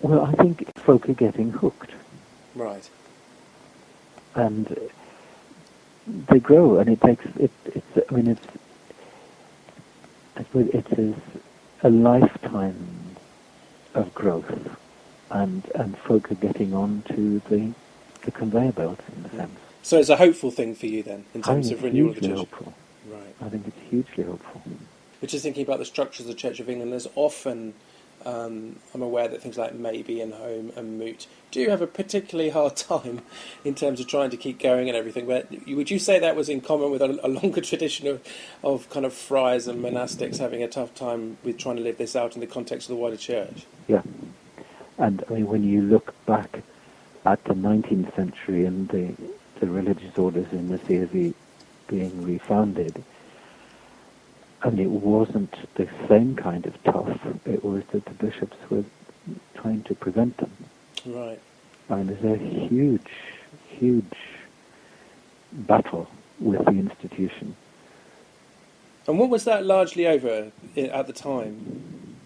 Well, 0.00 0.24
I 0.24 0.32
think 0.32 0.64
folk 0.78 1.08
are 1.08 1.14
getting 1.14 1.50
hooked. 1.50 1.90
Right. 2.54 2.88
And 4.34 4.90
they 6.06 6.38
grow, 6.38 6.78
and 6.78 6.88
it 6.88 7.00
takes 7.00 7.24
it. 7.38 7.50
It's. 7.66 8.10
I 8.10 8.14
mean, 8.14 8.28
it's. 8.28 8.46
I 10.36 10.44
suppose 10.44 10.70
it's 10.72 11.16
a 11.82 11.90
lifetime 11.90 13.16
of 13.94 14.14
growth, 14.14 14.50
and 15.30 15.64
and 15.74 15.98
folk 15.98 16.30
are 16.30 16.36
getting 16.36 16.74
on 16.74 17.02
to 17.08 17.40
the 17.50 17.72
the 18.22 18.30
conveyor 18.30 18.72
belt 18.72 19.00
in 19.16 19.24
a 19.24 19.28
mm. 19.28 19.36
sense. 19.36 19.60
So 19.82 19.98
it's 19.98 20.08
a 20.08 20.16
hopeful 20.16 20.50
thing 20.50 20.74
for 20.74 20.86
you 20.86 21.02
then, 21.02 21.24
in 21.34 21.42
terms 21.42 21.70
of 21.70 21.82
renewal 21.82 22.10
of 22.10 22.16
the 22.16 22.28
church. 22.28 22.36
Hopeful. 22.36 22.74
Right. 23.08 23.34
I 23.40 23.48
think 23.48 23.66
it's 23.66 23.90
hugely 23.90 24.24
hopeful. 24.24 24.62
Which 25.20 25.34
is 25.34 25.42
thinking 25.42 25.64
about 25.64 25.78
the 25.78 25.84
structures 25.84 26.26
of 26.26 26.28
the 26.28 26.34
Church 26.34 26.60
of 26.60 26.68
England. 26.68 26.92
There's 26.92 27.08
often, 27.14 27.74
um, 28.24 28.76
I'm 28.94 29.02
aware 29.02 29.28
that 29.28 29.42
things 29.42 29.56
like 29.56 29.74
maybe 29.74 30.20
and 30.20 30.34
home 30.34 30.72
and 30.76 30.98
moot 30.98 31.26
do 31.50 31.68
have 31.70 31.80
a 31.80 31.86
particularly 31.86 32.50
hard 32.50 32.76
time 32.92 33.22
in 33.64 33.74
terms 33.74 34.00
of 34.00 34.06
trying 34.06 34.30
to 34.30 34.36
keep 34.36 34.60
going 34.60 34.88
and 34.88 34.96
everything. 34.96 35.26
But 35.26 35.50
would 35.66 35.90
you 35.90 35.98
say 35.98 36.18
that 36.18 36.36
was 36.36 36.48
in 36.48 36.60
common 36.60 36.90
with 36.90 37.02
a, 37.02 37.18
a 37.24 37.28
longer 37.28 37.60
tradition 37.62 38.06
of, 38.06 38.22
of 38.62 38.90
kind 38.90 39.06
of 39.06 39.12
friars 39.12 39.66
and 39.66 39.82
monastics 39.82 40.38
having 40.38 40.62
a 40.62 40.68
tough 40.68 40.94
time 40.94 41.38
with 41.42 41.58
trying 41.58 41.76
to 41.76 41.82
live 41.82 41.98
this 41.98 42.14
out 42.14 42.34
in 42.34 42.40
the 42.40 42.46
context 42.46 42.88
of 42.88 42.96
the 42.96 43.02
wider 43.02 43.16
church? 43.16 43.66
Yeah. 43.86 44.02
And 44.98 45.24
I 45.28 45.34
mean, 45.34 45.46
when 45.46 45.62
you 45.64 45.80
look 45.82 46.14
back 46.26 46.62
at 47.24 47.42
the 47.44 47.54
19th 47.54 48.14
century 48.16 48.64
and 48.64 48.88
the, 48.88 49.14
the 49.60 49.66
religious 49.66 50.16
orders 50.18 50.46
in 50.52 50.68
the 50.68 50.78
CSE 50.78 51.34
being 51.88 52.22
refounded, 52.24 53.02
and 54.62 54.78
it 54.78 54.90
wasn't 54.90 55.54
the 55.74 55.88
same 56.08 56.36
kind 56.36 56.66
of 56.66 56.82
tough. 56.84 57.18
It 57.46 57.64
was 57.64 57.82
that 57.92 58.04
the 58.04 58.14
bishops 58.14 58.56
were 58.70 58.84
trying 59.54 59.82
to 59.84 59.94
prevent 59.94 60.36
them. 60.36 60.52
Right. 61.06 61.40
And 61.88 62.08
there's 62.08 62.40
a 62.40 62.66
huge, 62.68 63.10
huge 63.68 64.04
battle 65.52 66.08
with 66.40 66.64
the 66.64 66.72
institution. 66.72 67.56
And 69.06 69.18
what 69.18 69.30
was 69.30 69.44
that 69.44 69.64
largely 69.64 70.06
over 70.06 70.52
at 70.76 71.06
the 71.06 71.12
time? 71.12 72.16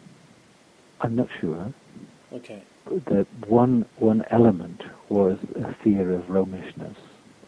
I'm 1.00 1.14
not 1.14 1.28
sure. 1.40 1.72
Okay. 2.32 2.62
The 2.86 3.26
one 3.46 3.86
one 3.98 4.24
element 4.30 4.82
was 5.08 5.38
a 5.54 5.72
fear 5.74 6.12
of 6.12 6.28
Romishness. 6.28 6.96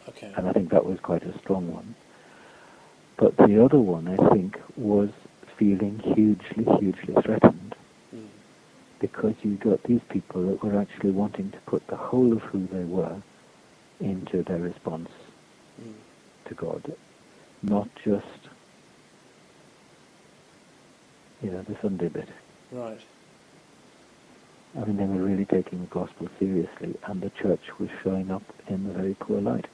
Okay. 0.09 0.31
And 0.35 0.47
I 0.47 0.53
think 0.53 0.69
that 0.69 0.85
was 0.85 0.99
quite 0.99 1.23
a 1.23 1.37
strong 1.39 1.71
one. 1.71 1.95
But 3.17 3.37
the 3.37 3.63
other 3.63 3.79
one, 3.79 4.07
I 4.07 4.33
think, 4.33 4.59
was 4.75 5.09
feeling 5.57 5.99
hugely, 5.99 6.65
hugely 6.79 7.15
threatened. 7.23 7.75
Mm. 8.13 8.27
Because 8.99 9.35
you 9.41 9.55
got 9.55 9.83
these 9.83 10.01
people 10.09 10.45
that 10.47 10.63
were 10.63 10.79
actually 10.79 11.11
wanting 11.11 11.51
to 11.51 11.57
put 11.65 11.85
the 11.87 11.95
whole 11.95 12.33
of 12.33 12.41
who 12.41 12.67
they 12.67 12.83
were 12.83 13.21
into 13.99 14.43
their 14.43 14.59
response 14.59 15.09
mm. 15.81 15.93
to 16.49 16.53
God, 16.53 16.93
not 17.63 17.87
just, 18.03 18.49
you 21.41 21.51
know, 21.51 21.61
the 21.61 21.77
Sunday 21.81 22.09
bit. 22.09 22.27
Right. 22.71 22.99
I 24.77 24.83
mean, 24.83 24.97
they 24.97 25.05
were 25.05 25.23
really 25.23 25.45
taking 25.45 25.79
the 25.79 25.87
gospel 25.87 26.27
seriously, 26.37 26.95
and 27.05 27.21
the 27.21 27.29
church 27.29 27.61
was 27.79 27.89
showing 28.03 28.29
up 28.29 28.43
in 28.67 28.85
a 28.87 28.93
very 28.93 29.13
poor 29.13 29.39
light. 29.39 29.67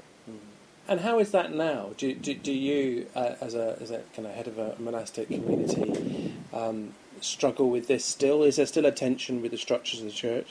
And 0.91 0.99
how 0.99 1.19
is 1.19 1.31
that 1.31 1.53
now? 1.53 1.91
Do, 1.95 2.13
do, 2.13 2.33
do 2.33 2.51
you, 2.51 3.07
uh, 3.15 3.35
as, 3.39 3.55
a, 3.55 3.77
as 3.79 3.91
a 3.91 4.01
kind 4.13 4.27
of 4.27 4.33
head 4.33 4.49
of 4.49 4.57
a 4.57 4.75
monastic 4.77 5.29
community, 5.29 6.33
um, 6.51 6.93
struggle 7.21 7.69
with 7.69 7.87
this 7.87 8.03
still? 8.03 8.43
Is 8.43 8.57
there 8.57 8.65
still 8.65 8.85
a 8.85 8.91
tension 8.91 9.41
with 9.41 9.51
the 9.51 9.57
structures 9.57 10.01
of 10.01 10.07
the 10.07 10.11
church? 10.11 10.49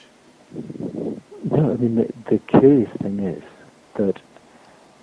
No, 1.44 1.72
I 1.72 1.76
mean, 1.76 1.96
the, 1.96 2.10
the 2.30 2.38
curious 2.38 2.90
thing 3.02 3.18
is 3.18 3.42
that 3.96 4.18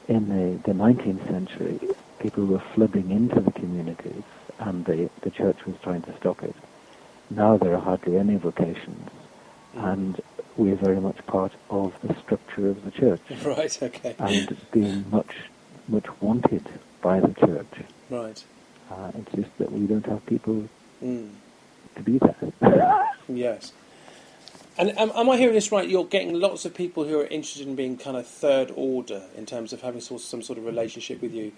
in 0.07 0.27
the, 0.27 0.71
the 0.71 0.75
19th 0.75 1.27
century, 1.27 1.81
people 2.17 2.47
were 2.47 2.63
flooding 2.73 3.11
into 3.11 3.39
the 3.39 3.51
communities 3.51 4.23
and 4.57 4.85
the, 4.85 5.07
the 5.21 5.29
church 5.29 5.67
was 5.67 5.75
trying 5.83 6.01
to 6.01 6.17
stop 6.17 6.41
it. 6.41 6.55
Now 7.29 7.57
there 7.57 7.75
are 7.75 7.81
hardly 7.81 8.17
any 8.17 8.37
vocations, 8.37 9.11
mm. 9.75 9.93
and 9.93 10.19
we're 10.57 10.75
very 10.75 10.99
much 10.99 11.17
part 11.27 11.53
of 11.69 11.93
the 12.01 12.15
structure 12.15 12.69
of 12.69 12.83
the 12.83 12.91
church. 12.91 13.21
Right, 13.43 13.77
okay. 13.81 14.15
And 14.19 14.57
being 14.71 15.09
much, 15.09 15.35
much 15.87 16.05
wanted 16.21 16.67
by 17.01 17.19
the 17.19 17.33
church. 17.33 17.85
Right. 18.09 18.43
Uh, 18.91 19.11
it's 19.17 19.31
just 19.35 19.57
that 19.59 19.71
we 19.71 19.85
don't 19.85 20.05
have 20.05 20.25
people 20.25 20.67
mm. 21.03 21.29
to 21.95 22.01
be 22.01 22.19
there. 22.19 23.07
yes. 23.29 23.73
And 24.79 24.93
um, 24.97 25.11
am 25.15 25.29
I 25.29 25.37
hearing 25.37 25.55
this 25.55 25.71
right? 25.71 25.87
You're 25.87 26.05
getting 26.05 26.39
lots 26.39 26.65
of 26.65 26.73
people 26.73 27.03
who 27.05 27.19
are 27.19 27.25
interested 27.25 27.67
in 27.67 27.75
being 27.75 27.97
kind 27.97 28.15
of 28.15 28.27
third 28.27 28.71
order 28.75 29.23
in 29.35 29.45
terms 29.45 29.73
of 29.73 29.81
having 29.81 30.01
some 30.01 30.19
sort 30.19 30.57
of 30.57 30.65
relationship 30.65 31.21
with 31.21 31.33
you 31.33 31.51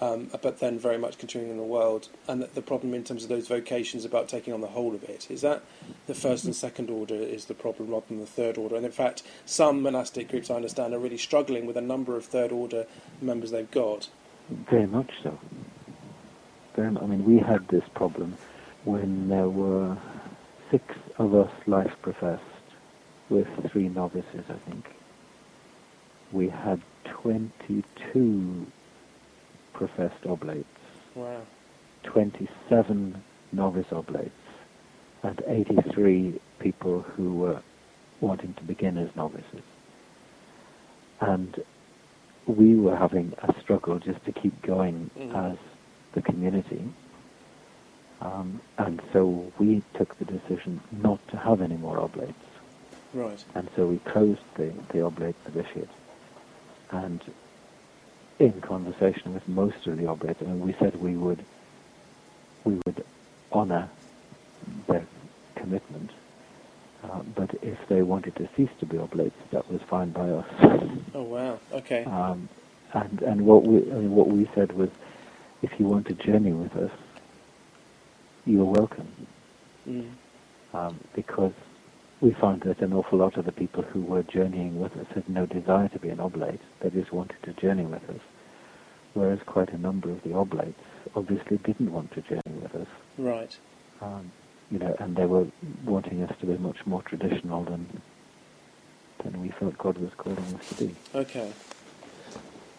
um, 0.00 0.30
but 0.42 0.60
then 0.60 0.78
very 0.78 0.98
much 0.98 1.18
continuing 1.18 1.50
in 1.50 1.56
the 1.56 1.62
world. 1.62 2.08
And 2.26 2.42
the 2.42 2.62
problem 2.62 2.94
in 2.94 3.04
terms 3.04 3.22
of 3.22 3.28
those 3.28 3.48
vocations 3.48 4.04
about 4.04 4.28
taking 4.28 4.54
on 4.54 4.60
the 4.60 4.68
whole 4.68 4.94
of 4.94 5.04
it 5.04 5.30
is 5.30 5.42
that 5.42 5.62
the 6.06 6.14
first 6.14 6.44
and 6.44 6.56
second 6.56 6.90
order 6.90 7.14
is 7.14 7.46
the 7.46 7.54
problem 7.54 7.90
rather 7.90 8.06
than 8.08 8.20
the 8.20 8.26
third 8.26 8.56
order. 8.56 8.76
And 8.76 8.86
in 8.86 8.92
fact, 8.92 9.22
some 9.44 9.82
monastic 9.82 10.28
groups 10.28 10.50
I 10.50 10.54
understand 10.54 10.94
are 10.94 10.98
really 10.98 11.18
struggling 11.18 11.66
with 11.66 11.76
a 11.76 11.82
number 11.82 12.16
of 12.16 12.24
third 12.24 12.52
order 12.52 12.86
members 13.20 13.50
they've 13.50 13.70
got. 13.70 14.08
Very 14.48 14.86
much 14.86 15.10
so. 15.22 15.38
Very, 16.74 16.88
I 16.88 17.06
mean, 17.06 17.24
we 17.24 17.38
had 17.38 17.68
this 17.68 17.84
problem 17.94 18.36
when 18.84 19.28
there 19.28 19.48
were 19.48 19.96
six 20.70 20.84
of 21.18 21.34
us 21.34 21.50
life 21.66 21.92
professed 22.00 22.42
with 23.28 23.46
three 23.70 23.88
novices, 23.88 24.44
I 24.48 24.70
think. 24.70 24.86
We 26.32 26.48
had 26.48 26.80
22 27.04 28.66
professed 29.72 30.24
oblates. 30.26 30.66
Wow. 31.14 31.42
27 32.04 33.22
novice 33.52 33.92
oblates, 33.92 34.30
and 35.22 35.42
83 35.46 36.40
people 36.58 37.02
who 37.02 37.34
were 37.34 37.62
wanting 38.20 38.54
to 38.54 38.62
begin 38.64 38.96
as 38.98 39.14
novices. 39.16 39.62
And 41.20 41.62
we 42.46 42.74
were 42.74 42.96
having 42.96 43.34
a 43.42 43.54
struggle 43.60 43.98
just 43.98 44.24
to 44.24 44.32
keep 44.32 44.62
going 44.62 45.10
mm. 45.18 45.52
as 45.52 45.58
the 46.12 46.22
community. 46.22 46.82
Um, 48.20 48.60
and 48.78 49.00
so 49.12 49.52
we 49.58 49.82
took 49.94 50.18
the 50.18 50.24
decision 50.24 50.80
not 50.92 51.26
to 51.28 51.36
have 51.36 51.60
any 51.60 51.76
more 51.76 51.98
oblates. 51.98 52.34
Right. 53.14 53.42
And 53.54 53.68
so 53.74 53.86
we 53.86 53.98
closed 53.98 54.42
the, 54.56 54.72
the 54.92 55.04
oblate 55.04 55.36
novitiate. 55.44 55.88
And 56.90 57.22
in 58.40 58.58
conversation 58.62 59.34
with 59.34 59.46
most 59.46 59.86
of 59.86 59.98
the 59.98 60.06
oblates, 60.06 60.40
I 60.40 60.46
mean, 60.46 60.60
we 60.60 60.74
said 60.80 61.00
we 61.00 61.14
would 61.14 61.44
we 62.64 62.78
would 62.86 63.04
honour 63.52 63.88
their 64.88 65.06
commitment, 65.54 66.10
uh, 67.04 67.20
but 67.34 67.54
if 67.62 67.78
they 67.88 68.02
wanted 68.02 68.36
to 68.36 68.48
cease 68.56 68.70
to 68.80 68.86
be 68.86 68.96
oblates, 68.96 69.36
that 69.50 69.70
was 69.70 69.80
fine 69.82 70.10
by 70.10 70.30
us. 70.30 70.46
Oh 71.14 71.22
wow! 71.22 71.60
Okay. 71.72 72.04
Um, 72.04 72.48
and 72.94 73.22
and 73.22 73.46
what 73.46 73.64
we 73.64 73.78
I 73.92 73.96
mean, 73.96 74.14
what 74.14 74.28
we 74.28 74.48
said 74.54 74.72
was, 74.72 74.88
if 75.62 75.78
you 75.78 75.86
want 75.86 76.06
to 76.06 76.14
journey 76.14 76.52
with 76.52 76.74
us, 76.76 76.90
you 78.46 78.62
are 78.62 78.72
welcome, 78.72 79.08
mm. 79.86 80.10
um, 80.72 80.98
because 81.14 81.52
we 82.20 82.32
found 82.32 82.62
that 82.62 82.80
an 82.80 82.92
awful 82.92 83.18
lot 83.18 83.36
of 83.36 83.46
the 83.46 83.52
people 83.52 83.82
who 83.82 84.02
were 84.02 84.22
journeying 84.22 84.78
with 84.78 84.96
us 84.96 85.06
had 85.14 85.28
no 85.28 85.46
desire 85.46 85.88
to 85.88 85.98
be 85.98 86.10
an 86.10 86.20
oblate. 86.20 86.60
They 86.80 86.90
just 86.90 87.12
wanted 87.12 87.42
to 87.44 87.52
journey 87.54 87.84
with 87.84 88.08
us. 88.10 88.20
Whereas 89.14 89.40
quite 89.46 89.70
a 89.70 89.78
number 89.78 90.10
of 90.10 90.22
the 90.22 90.34
oblates 90.34 90.80
obviously 91.16 91.56
didn't 91.58 91.92
want 91.92 92.12
to 92.12 92.20
journey 92.22 92.58
with 92.62 92.74
us. 92.74 92.86
Right. 93.16 93.56
Um, 94.00 94.32
you 94.70 94.78
know, 94.78 94.94
and 94.98 95.16
they 95.16 95.26
were 95.26 95.46
wanting 95.84 96.22
us 96.22 96.34
to 96.40 96.46
be 96.46 96.56
much 96.58 96.86
more 96.86 97.02
traditional 97.02 97.64
than 97.64 98.02
than 99.24 99.42
we 99.42 99.50
felt 99.50 99.76
God 99.76 99.98
was 99.98 100.12
calling 100.16 100.38
us 100.38 100.68
to 100.70 100.86
be. 100.86 100.94
Okay. 101.14 101.52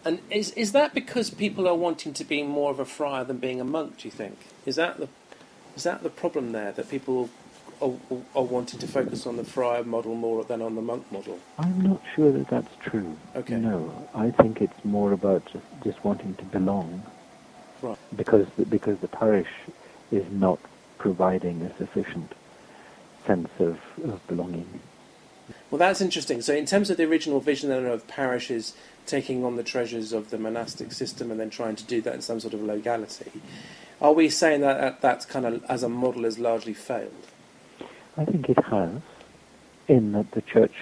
And 0.04 0.20
is 0.30 0.50
is 0.52 0.72
that 0.72 0.94
because 0.94 1.30
people 1.30 1.68
are 1.68 1.74
wanting 1.74 2.14
to 2.14 2.24
be 2.24 2.42
more 2.42 2.70
of 2.70 2.80
a 2.80 2.84
friar 2.84 3.24
than 3.24 3.38
being 3.38 3.60
a 3.60 3.64
monk? 3.64 3.98
Do 3.98 4.08
you 4.08 4.12
think 4.12 4.38
is 4.64 4.76
that 4.76 4.98
the 4.98 5.08
is 5.76 5.82
that 5.82 6.02
the 6.02 6.10
problem 6.10 6.52
there 6.52 6.72
that 6.72 6.88
people 6.88 7.28
are, 7.82 7.92
are 8.34 8.44
wanting 8.44 8.78
to 8.78 8.86
focus 8.86 9.26
on 9.26 9.36
the 9.36 9.44
friar 9.44 9.84
model 9.84 10.14
more 10.14 10.44
than 10.44 10.62
on 10.62 10.74
the 10.74 10.82
monk 10.82 11.10
model? 11.10 11.38
I'm 11.58 11.80
not 11.80 12.00
sure 12.14 12.32
that 12.32 12.48
that's 12.48 12.74
true. 12.80 13.16
Okay. 13.34 13.56
No, 13.56 14.08
I 14.14 14.30
think 14.30 14.60
it's 14.60 14.84
more 14.84 15.12
about 15.12 15.44
just, 15.46 15.64
just 15.84 16.04
wanting 16.04 16.34
to 16.36 16.44
belong. 16.44 17.02
Right. 17.82 17.98
Because 18.14 18.46
the, 18.56 18.64
because 18.64 18.98
the 18.98 19.08
parish 19.08 19.50
is 20.10 20.24
not 20.30 20.60
providing 20.98 21.62
a 21.62 21.76
sufficient 21.76 22.32
sense 23.26 23.50
of, 23.58 23.78
of 24.04 24.24
belonging. 24.28 24.80
Well, 25.70 25.78
that's 25.78 26.00
interesting. 26.00 26.40
So, 26.42 26.54
in 26.54 26.66
terms 26.66 26.90
of 26.90 26.96
the 26.96 27.04
original 27.04 27.40
vision 27.40 27.70
then 27.70 27.86
of 27.86 28.06
parishes 28.06 28.74
taking 29.06 29.44
on 29.44 29.56
the 29.56 29.64
treasures 29.64 30.12
of 30.12 30.30
the 30.30 30.38
monastic 30.38 30.92
system 30.92 31.30
and 31.30 31.40
then 31.40 31.50
trying 31.50 31.76
to 31.76 31.84
do 31.84 32.00
that 32.02 32.14
in 32.14 32.22
some 32.22 32.38
sort 32.38 32.54
of 32.54 32.62
legality, 32.62 33.32
are 34.00 34.12
we 34.12 34.28
saying 34.28 34.60
that 34.60 34.80
that, 34.80 35.00
that 35.00 35.28
kind 35.28 35.46
of 35.46 35.64
as 35.64 35.82
a 35.82 35.88
model 35.88 36.22
has 36.22 36.38
largely 36.38 36.74
failed? 36.74 37.26
I 38.16 38.24
think 38.24 38.48
it 38.48 38.62
has, 38.66 39.00
in 39.88 40.12
that 40.12 40.30
the 40.32 40.42
church 40.42 40.74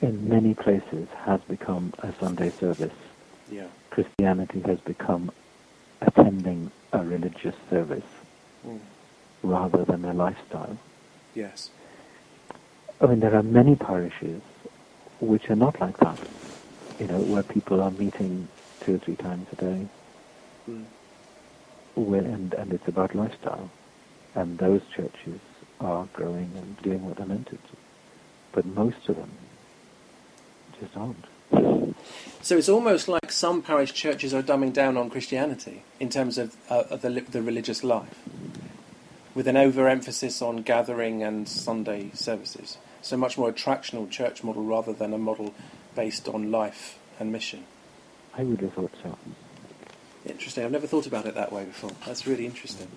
in 0.00 0.28
many 0.28 0.54
places 0.54 1.08
has 1.24 1.40
become 1.42 1.92
a 2.00 2.12
Sunday 2.20 2.50
service. 2.50 2.92
Yeah. 3.50 3.66
Christianity 3.90 4.60
has 4.66 4.78
become 4.80 5.30
attending 6.00 6.70
a 6.92 7.04
religious 7.04 7.54
service 7.68 8.04
Mm. 8.66 8.78
rather 9.42 9.84
than 9.84 10.04
a 10.04 10.12
lifestyle. 10.12 10.76
Yes. 11.34 11.70
I 13.00 13.06
mean, 13.06 13.20
there 13.20 13.34
are 13.34 13.42
many 13.42 13.74
parishes 13.76 14.42
which 15.20 15.48
are 15.48 15.56
not 15.56 15.80
like 15.80 15.96
that. 15.98 16.18
You 16.98 17.06
know, 17.06 17.20
where 17.20 17.42
people 17.42 17.80
are 17.82 17.90
meeting 17.90 18.48
two 18.80 18.96
or 18.96 18.98
three 18.98 19.16
times 19.16 19.46
a 19.52 19.56
day, 19.56 19.86
Mm. 20.68 20.84
where, 21.94 22.20
and, 22.22 22.52
and 22.54 22.72
it's 22.72 22.86
about 22.88 23.14
lifestyle. 23.14 23.70
And 24.34 24.58
those 24.58 24.82
churches 24.94 25.40
are 25.80 26.08
growing 26.12 26.52
and 26.56 26.76
doing 26.82 27.04
what 27.04 27.16
they're 27.16 27.26
meant 27.26 27.46
to 27.46 27.54
do. 27.56 27.76
But 28.52 28.66
most 28.66 29.08
of 29.08 29.16
them 29.16 29.30
just 30.80 30.96
aren't. 30.96 31.24
So 32.42 32.56
it's 32.56 32.68
almost 32.68 33.08
like 33.08 33.32
some 33.32 33.62
parish 33.62 33.92
churches 33.92 34.32
are 34.32 34.42
dumbing 34.42 34.72
down 34.72 34.96
on 34.96 35.10
Christianity 35.10 35.82
in 35.98 36.08
terms 36.08 36.38
of, 36.38 36.56
uh, 36.70 36.84
of 36.90 37.02
the, 37.02 37.10
the 37.20 37.42
religious 37.42 37.84
life, 37.84 38.20
with 39.34 39.46
an 39.46 39.56
overemphasis 39.56 40.40
on 40.40 40.62
gathering 40.62 41.22
and 41.22 41.48
Sunday 41.48 42.10
services. 42.14 42.78
So 43.02 43.16
much 43.16 43.36
more 43.36 43.52
attractional 43.52 44.10
church 44.10 44.44
model 44.44 44.62
rather 44.62 44.92
than 44.92 45.12
a 45.12 45.18
model 45.18 45.54
based 45.94 46.28
on 46.28 46.50
life 46.50 46.98
and 47.18 47.32
mission. 47.32 47.64
I 48.36 48.42
would 48.42 48.60
have 48.60 48.72
thought 48.74 48.92
so. 49.02 49.18
Interesting. 50.26 50.64
I've 50.64 50.72
never 50.72 50.86
thought 50.86 51.06
about 51.06 51.26
it 51.26 51.34
that 51.34 51.52
way 51.52 51.64
before. 51.64 51.90
That's 52.06 52.26
really 52.26 52.46
interesting. 52.46 52.88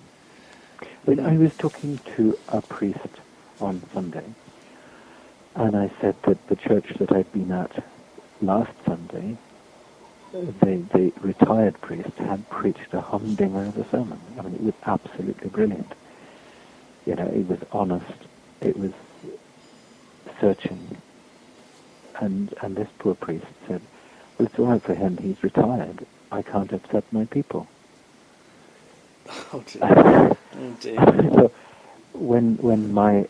But 1.06 1.20
I 1.20 1.36
was 1.36 1.50
talking 1.60 2.00
to 2.16 2.38
a 2.48 2.62
priest 2.62 2.98
on 3.60 3.82
Sunday, 3.94 4.34
and 5.56 5.76
I 5.76 5.90
said 6.00 6.16
that 6.26 6.38
the 6.48 6.56
church 6.56 6.86
that 7.00 7.12
I'd 7.12 7.32
been 7.32 7.52
at 7.52 7.72
last 8.42 8.72
Sunday, 8.86 9.36
the, 10.32 10.86
the 10.94 11.12
retired 11.22 11.80
priest 11.82 12.10
had 12.18 12.48
preached 12.50 12.92
a 12.94 13.00
humdinger 13.00 13.68
of 13.68 13.76
a 13.76 13.86
sermon. 13.90 14.20
I 14.38 14.42
mean, 14.42 14.54
it 14.54 14.62
was 14.62 14.74
absolutely 14.86 15.50
brilliant. 15.50 15.94
You 17.06 17.16
know, 17.16 17.26
it 17.32 17.46
was 17.48 17.58
honest, 17.72 18.28
it 18.62 18.76
was 18.78 18.92
searching, 20.40 20.96
and 22.20 22.52
and 22.62 22.76
this 22.76 22.88
poor 23.00 23.14
priest 23.14 23.46
said, 23.68 23.82
"Well, 24.38 24.46
it's 24.48 24.58
all 24.58 24.66
right 24.68 24.84
for 24.84 24.94
him. 24.94 25.18
He's 25.18 25.42
retired. 25.42 26.06
I 26.32 26.42
can't 26.42 26.72
upset 26.72 27.04
my 27.12 27.26
people." 27.26 27.68
Oh 29.52 29.62
dear. 29.72 30.38
Dear. 30.80 30.96
so 31.34 31.52
when 32.12 32.56
when 32.58 32.92
my 32.92 33.26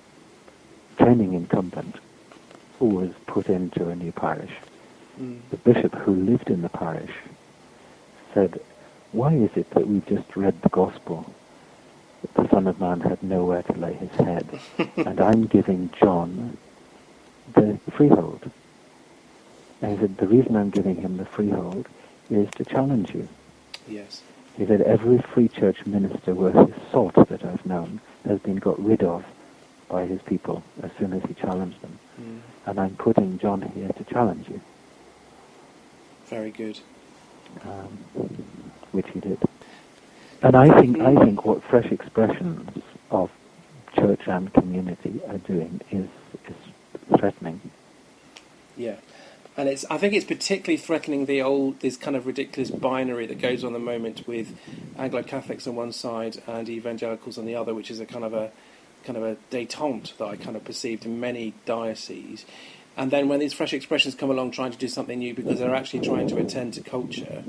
training 0.98 1.34
incumbent 1.34 1.96
was 2.80 3.10
put 3.26 3.48
into 3.48 3.88
a 3.88 3.96
new 3.96 4.12
parish, 4.12 4.52
Mm. 5.20 5.38
the 5.50 5.56
bishop 5.58 5.94
who 5.94 6.12
lived 6.12 6.50
in 6.50 6.62
the 6.62 6.68
parish 6.68 7.12
said, 8.34 8.60
"Why 9.12 9.32
is 9.32 9.50
it 9.54 9.70
that 9.70 9.86
we've 9.86 10.04
just 10.06 10.34
read 10.34 10.60
the 10.62 10.68
gospel 10.70 11.32
that 12.22 12.34
the 12.34 12.48
Son 12.48 12.66
of 12.66 12.80
Man 12.80 13.00
had 13.00 13.22
nowhere 13.22 13.62
to 13.62 13.72
lay 13.74 13.92
his 13.92 14.10
head, 14.10 14.58
and 14.96 15.20
I'm 15.20 15.46
giving 15.46 15.90
John 16.00 16.56
the 17.54 17.78
freehold?" 17.92 18.50
And 19.80 19.92
he 19.92 19.98
said, 20.00 20.16
"The 20.18 20.26
reason 20.26 20.56
I'm 20.56 20.70
giving 20.70 20.96
him 20.96 21.16
the 21.16 21.26
freehold 21.26 21.86
is 22.28 22.50
to 22.56 22.64
challenge 22.64 23.14
you." 23.14 23.28
Yes. 23.86 24.20
He 24.56 24.66
said, 24.66 24.82
every 24.82 25.18
free 25.18 25.48
church 25.48 25.84
minister 25.84 26.34
worth 26.34 26.54
his 26.68 26.76
salt 26.92 27.14
that 27.28 27.44
I've 27.44 27.66
known 27.66 28.00
has 28.24 28.38
been 28.40 28.56
got 28.56 28.82
rid 28.82 29.02
of 29.02 29.24
by 29.88 30.06
his 30.06 30.22
people 30.22 30.62
as 30.82 30.90
soon 30.98 31.12
as 31.12 31.22
he 31.24 31.34
challenged 31.34 31.80
them. 31.82 31.98
Mm. 32.20 32.40
And 32.66 32.80
I'm 32.80 32.96
putting 32.96 33.38
John 33.38 33.62
here 33.62 33.88
to 33.88 34.04
challenge 34.04 34.48
you, 34.48 34.60
Very 36.26 36.50
good. 36.50 36.78
um, 37.64 37.88
which 38.92 39.06
he 39.12 39.20
did. 39.20 39.38
And 40.42 40.56
I 40.56 40.80
think, 40.80 41.00
I 41.00 41.14
think 41.24 41.44
what 41.44 41.62
fresh 41.64 41.90
expressions 41.90 42.70
of 43.10 43.30
church 43.96 44.20
and 44.26 44.52
community 44.52 45.20
are 45.28 45.38
doing 45.38 45.80
is, 45.90 46.08
is 46.48 47.18
threatening. 47.18 47.60
Yeah. 48.76 48.96
And 49.56 49.68
it's, 49.68 49.84
I 49.88 49.98
think 49.98 50.14
it's 50.14 50.24
particularly 50.24 50.76
threatening 50.76 51.26
the 51.26 51.42
old, 51.42 51.80
this 51.80 51.96
kind 51.96 52.16
of 52.16 52.26
ridiculous 52.26 52.70
binary 52.70 53.26
that 53.26 53.40
goes 53.40 53.62
on 53.62 53.72
the 53.72 53.78
moment 53.78 54.26
with 54.26 54.56
Anglo-Catholics 54.98 55.66
on 55.66 55.76
one 55.76 55.92
side 55.92 56.42
and 56.46 56.68
evangelicals 56.68 57.38
on 57.38 57.46
the 57.46 57.54
other, 57.54 57.72
which 57.72 57.90
is 57.90 58.00
a 58.00 58.06
kind 58.06 58.24
of 58.24 58.34
a 58.34 58.50
kind 59.04 59.16
of 59.18 59.22
a 59.22 59.36
détente 59.50 60.16
that 60.16 60.24
I 60.24 60.36
kind 60.36 60.56
of 60.56 60.64
perceived 60.64 61.04
in 61.04 61.20
many 61.20 61.52
dioceses. 61.66 62.44
And 62.96 63.10
then 63.10 63.28
when 63.28 63.40
these 63.40 63.52
fresh 63.52 63.72
expressions 63.72 64.14
come 64.14 64.30
along 64.30 64.52
trying 64.52 64.70
to 64.70 64.78
do 64.78 64.88
something 64.88 65.18
new 65.18 65.34
because 65.34 65.58
they're 65.58 65.74
actually 65.74 66.00
trying 66.00 66.28
to 66.28 66.36
attend 66.38 66.74
to 66.74 66.80
culture, 66.80 67.44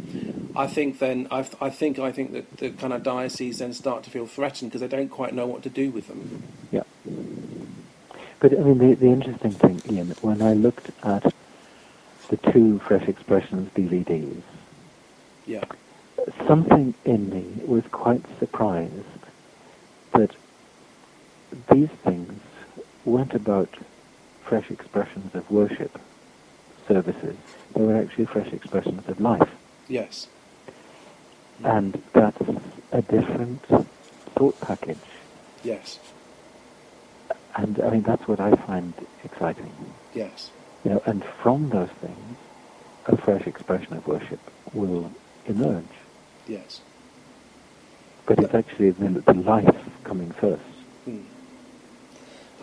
I 0.55 0.67
think 0.67 0.99
then 0.99 1.27
I, 1.29 1.47
I 1.61 1.69
think 1.69 1.99
I 1.99 2.11
think 2.11 2.33
that 2.33 2.57
the 2.57 2.71
kind 2.71 2.93
of 2.93 3.03
dioceses 3.03 3.59
then 3.59 3.73
start 3.73 4.03
to 4.03 4.09
feel 4.09 4.25
threatened 4.25 4.71
because 4.71 4.81
they 4.81 4.87
don't 4.95 5.09
quite 5.09 5.33
know 5.33 5.45
what 5.45 5.63
to 5.63 5.69
do 5.69 5.91
with 5.91 6.07
them. 6.07 6.43
Yeah. 6.71 6.83
But 8.39 8.53
I 8.53 8.61
mean, 8.61 8.77
the, 8.79 8.95
the 8.95 9.07
interesting 9.07 9.51
thing, 9.51 9.81
Ian, 9.89 10.09
when 10.21 10.41
I 10.41 10.53
looked 10.53 10.89
at 11.03 11.31
the 12.29 12.37
two 12.51 12.79
Fresh 12.79 13.07
Expressions 13.07 13.69
DVDs, 13.75 14.41
Yeah. 15.45 15.63
something 16.47 16.93
in 17.05 17.29
me 17.29 17.63
was 17.65 17.83
quite 17.91 18.23
surprised 18.39 18.91
that 20.13 20.31
these 21.71 21.89
things 22.03 22.41
weren't 23.05 23.33
about 23.33 23.69
fresh 24.43 24.71
expressions 24.71 25.33
of 25.35 25.49
worship 25.51 25.99
services. 26.87 27.35
They 27.75 27.81
were 27.83 27.97
actually 27.97 28.25
fresh 28.25 28.51
expressions 28.53 29.07
of 29.07 29.19
life. 29.19 29.49
Yes. 29.87 30.27
And 31.63 32.01
that's 32.13 32.41
a 32.91 33.01
different 33.01 33.63
thought 34.35 34.59
package. 34.61 34.97
Yes. 35.63 35.99
And 37.55 37.79
I 37.79 37.89
mean, 37.91 38.01
that's 38.01 38.27
what 38.27 38.39
I 38.39 38.51
find 38.55 38.93
exciting. 39.23 39.71
Yes. 40.13 40.51
You 40.85 40.91
know, 40.91 41.01
and 41.05 41.25
from 41.41 41.69
those 41.69 41.89
things, 41.99 42.37
a 43.07 43.17
fresh 43.17 43.47
expression 43.47 43.93
of 43.93 44.07
worship 44.07 44.39
will 44.71 45.11
emerge. 45.47 45.83
Yes. 46.47 46.81
But 48.27 48.39
it's 48.39 48.53
actually 48.53 48.91
the, 48.91 49.21
the 49.21 49.33
life 49.33 49.75
coming 50.03 50.31
first. 50.31 50.61
Hmm. 51.05 51.21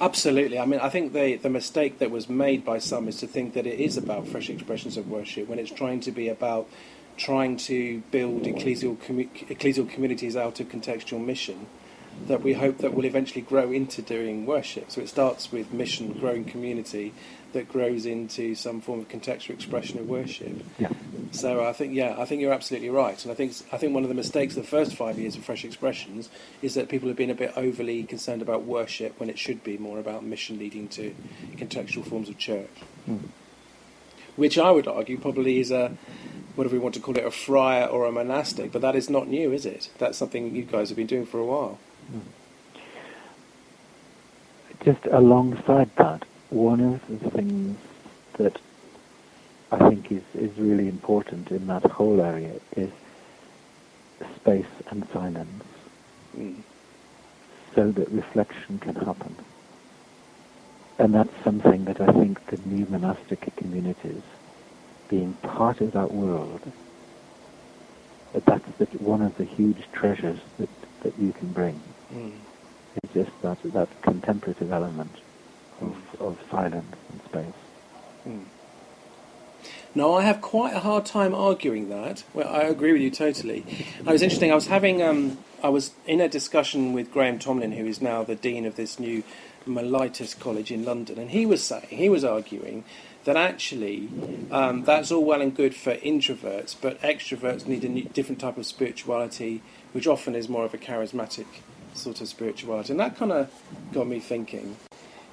Absolutely. 0.00 0.58
I 0.58 0.66
mean, 0.66 0.80
I 0.80 0.88
think 0.88 1.12
the, 1.12 1.36
the 1.36 1.50
mistake 1.50 1.98
that 1.98 2.10
was 2.10 2.28
made 2.28 2.64
by 2.64 2.78
some 2.78 3.08
is 3.08 3.18
to 3.18 3.26
think 3.26 3.54
that 3.54 3.66
it 3.66 3.78
is 3.80 3.96
about 3.96 4.28
fresh 4.28 4.48
expressions 4.48 4.96
of 4.96 5.08
worship 5.08 5.48
when 5.48 5.58
it's 5.58 5.70
trying 5.70 6.00
to 6.00 6.12
be 6.12 6.28
about 6.28 6.68
trying 7.16 7.56
to 7.56 8.02
build 8.10 8.42
ecclesial, 8.44 8.96
commu- 8.96 9.28
ecclesial 9.48 9.88
communities 9.88 10.36
out 10.36 10.60
of 10.60 10.68
contextual 10.68 11.24
mission 11.24 11.66
that 12.26 12.42
we 12.42 12.52
hope 12.52 12.78
that 12.78 12.94
will 12.94 13.04
eventually 13.04 13.42
grow 13.42 13.72
into 13.72 14.02
doing 14.02 14.46
worship. 14.46 14.90
So 14.90 15.00
it 15.00 15.08
starts 15.08 15.50
with 15.50 15.72
mission, 15.72 16.12
growing 16.12 16.44
community 16.44 17.12
that 17.52 17.68
grows 17.68 18.06
into 18.06 18.54
some 18.54 18.80
form 18.80 19.00
of 19.00 19.08
contextual 19.08 19.50
expression 19.50 19.98
of 19.98 20.08
worship. 20.08 20.62
Yeah. 20.78 20.90
So 21.32 21.64
I 21.64 21.72
think, 21.72 21.94
yeah, 21.94 22.14
I 22.18 22.24
think 22.24 22.40
you're 22.40 22.52
absolutely 22.52 22.90
right, 22.90 23.22
and 23.22 23.32
I 23.32 23.34
think 23.34 23.54
I 23.72 23.76
think 23.76 23.94
one 23.94 24.02
of 24.02 24.08
the 24.08 24.14
mistakes 24.14 24.56
of 24.56 24.62
the 24.62 24.68
first 24.68 24.94
five 24.94 25.18
years 25.18 25.36
of 25.36 25.44
Fresh 25.44 25.64
Expressions 25.64 26.30
is 26.62 26.74
that 26.74 26.88
people 26.88 27.08
have 27.08 27.16
been 27.16 27.30
a 27.30 27.34
bit 27.34 27.52
overly 27.56 28.04
concerned 28.04 28.42
about 28.42 28.64
worship 28.64 29.18
when 29.18 29.28
it 29.28 29.38
should 29.38 29.62
be 29.64 29.76
more 29.78 29.98
about 29.98 30.24
mission 30.24 30.58
leading 30.58 30.88
to 30.88 31.14
contextual 31.56 32.04
forms 32.06 32.28
of 32.28 32.38
church, 32.38 32.70
Mm. 33.08 33.28
which 34.36 34.56
I 34.58 34.70
would 34.70 34.86
argue 34.86 35.18
probably 35.18 35.58
is 35.58 35.70
a 35.70 35.96
whatever 36.54 36.76
we 36.76 36.80
want 36.80 36.94
to 36.94 37.00
call 37.00 37.16
it, 37.16 37.24
a 37.24 37.30
friar 37.30 37.86
or 37.86 38.04
a 38.04 38.12
monastic, 38.12 38.70
but 38.72 38.82
that 38.82 38.94
is 38.94 39.08
not 39.08 39.26
new, 39.26 39.52
is 39.52 39.64
it? 39.64 39.90
That's 39.98 40.18
something 40.18 40.54
you 40.54 40.62
guys 40.62 40.90
have 40.90 40.96
been 40.96 41.06
doing 41.06 41.24
for 41.26 41.38
a 41.38 41.44
while. 41.46 41.78
Just 44.84 45.00
alongside 45.12 45.90
that, 45.98 46.22
one 46.50 46.80
of 46.80 47.00
the 47.08 47.30
things 47.30 47.76
that 48.38 48.56
I 49.70 49.88
think 49.88 50.10
is, 50.10 50.22
is 50.34 50.50
really 50.58 50.88
important 50.88 51.50
in 51.50 51.66
that 51.68 51.84
whole 51.90 52.20
area 52.20 52.54
is 52.76 52.90
space 54.36 54.66
and 54.90 55.04
silence 55.12 55.64
Mm. 56.38 56.62
so 57.74 57.92
that 57.92 58.10
reflection 58.10 58.78
can 58.78 58.94
happen. 58.94 59.36
And 60.98 61.14
that's 61.14 61.28
something 61.44 61.84
that 61.84 62.00
I 62.00 62.10
think 62.12 62.38
the 62.50 62.56
new 62.66 62.86
monastic 62.86 63.54
communities, 63.56 64.22
being 65.10 65.34
part 65.42 65.80
of 65.82 65.92
that 65.92 66.10
world, 66.12 66.60
that 68.32 68.44
that's 68.46 68.64
the, 68.78 68.86
one 68.98 69.20
of 69.20 69.36
the 69.36 69.44
huge 69.44 69.82
treasures 69.92 70.38
that, 70.58 70.68
that 71.02 71.18
you 71.18 71.32
can 71.32 71.52
bring. 71.52 71.80
Mm. 72.14 72.32
It's 73.02 73.14
just 73.14 73.30
that, 73.42 73.58
that 73.72 73.88
contemplative 74.02 74.72
element 74.72 75.16
of, 75.80 75.96
of 76.20 76.38
silence 76.50 76.96
and 77.10 77.20
space. 77.24 77.60
Mm. 78.26 78.44
No, 79.94 80.14
I 80.14 80.22
have 80.22 80.40
quite 80.40 80.74
a 80.74 80.80
hard 80.80 81.04
time 81.04 81.34
arguing 81.34 81.88
that. 81.90 82.24
Well, 82.32 82.48
I 82.48 82.62
agree 82.62 82.92
with 82.92 83.02
you 83.02 83.10
totally. 83.10 83.64
It 83.98 84.06
was 84.06 84.22
interesting. 84.22 84.50
I 84.50 84.54
was 84.54 84.66
having, 84.66 85.02
um, 85.02 85.38
I 85.62 85.68
was 85.68 85.92
in 86.06 86.20
a 86.20 86.28
discussion 86.28 86.92
with 86.92 87.12
Graham 87.12 87.38
Tomlin, 87.38 87.72
who 87.72 87.86
is 87.86 88.00
now 88.00 88.22
the 88.22 88.34
dean 88.34 88.64
of 88.64 88.76
this 88.76 88.98
new 88.98 89.22
Mellitus 89.66 90.38
College 90.38 90.70
in 90.72 90.84
London, 90.84 91.18
and 91.18 91.30
he 91.30 91.46
was 91.46 91.62
saying, 91.62 91.86
he 91.88 92.08
was 92.08 92.24
arguing 92.24 92.84
that 93.24 93.36
actually 93.36 94.08
um, 94.50 94.82
that's 94.82 95.12
all 95.12 95.24
well 95.24 95.40
and 95.40 95.54
good 95.54 95.74
for 95.74 95.94
introverts, 95.96 96.74
but 96.80 97.00
extroverts 97.02 97.66
need 97.66 97.84
a 97.84 97.88
new, 97.88 98.04
different 98.04 98.40
type 98.40 98.58
of 98.58 98.66
spirituality, 98.66 99.62
which 99.92 100.06
often 100.06 100.34
is 100.34 100.48
more 100.48 100.64
of 100.64 100.74
a 100.74 100.78
charismatic 100.78 101.46
sort 101.94 102.20
of 102.20 102.28
spirituality, 102.28 102.92
and 102.92 103.00
that 103.00 103.16
kind 103.16 103.32
of 103.32 103.50
got 103.92 104.06
me 104.06 104.18
thinking. 104.20 104.76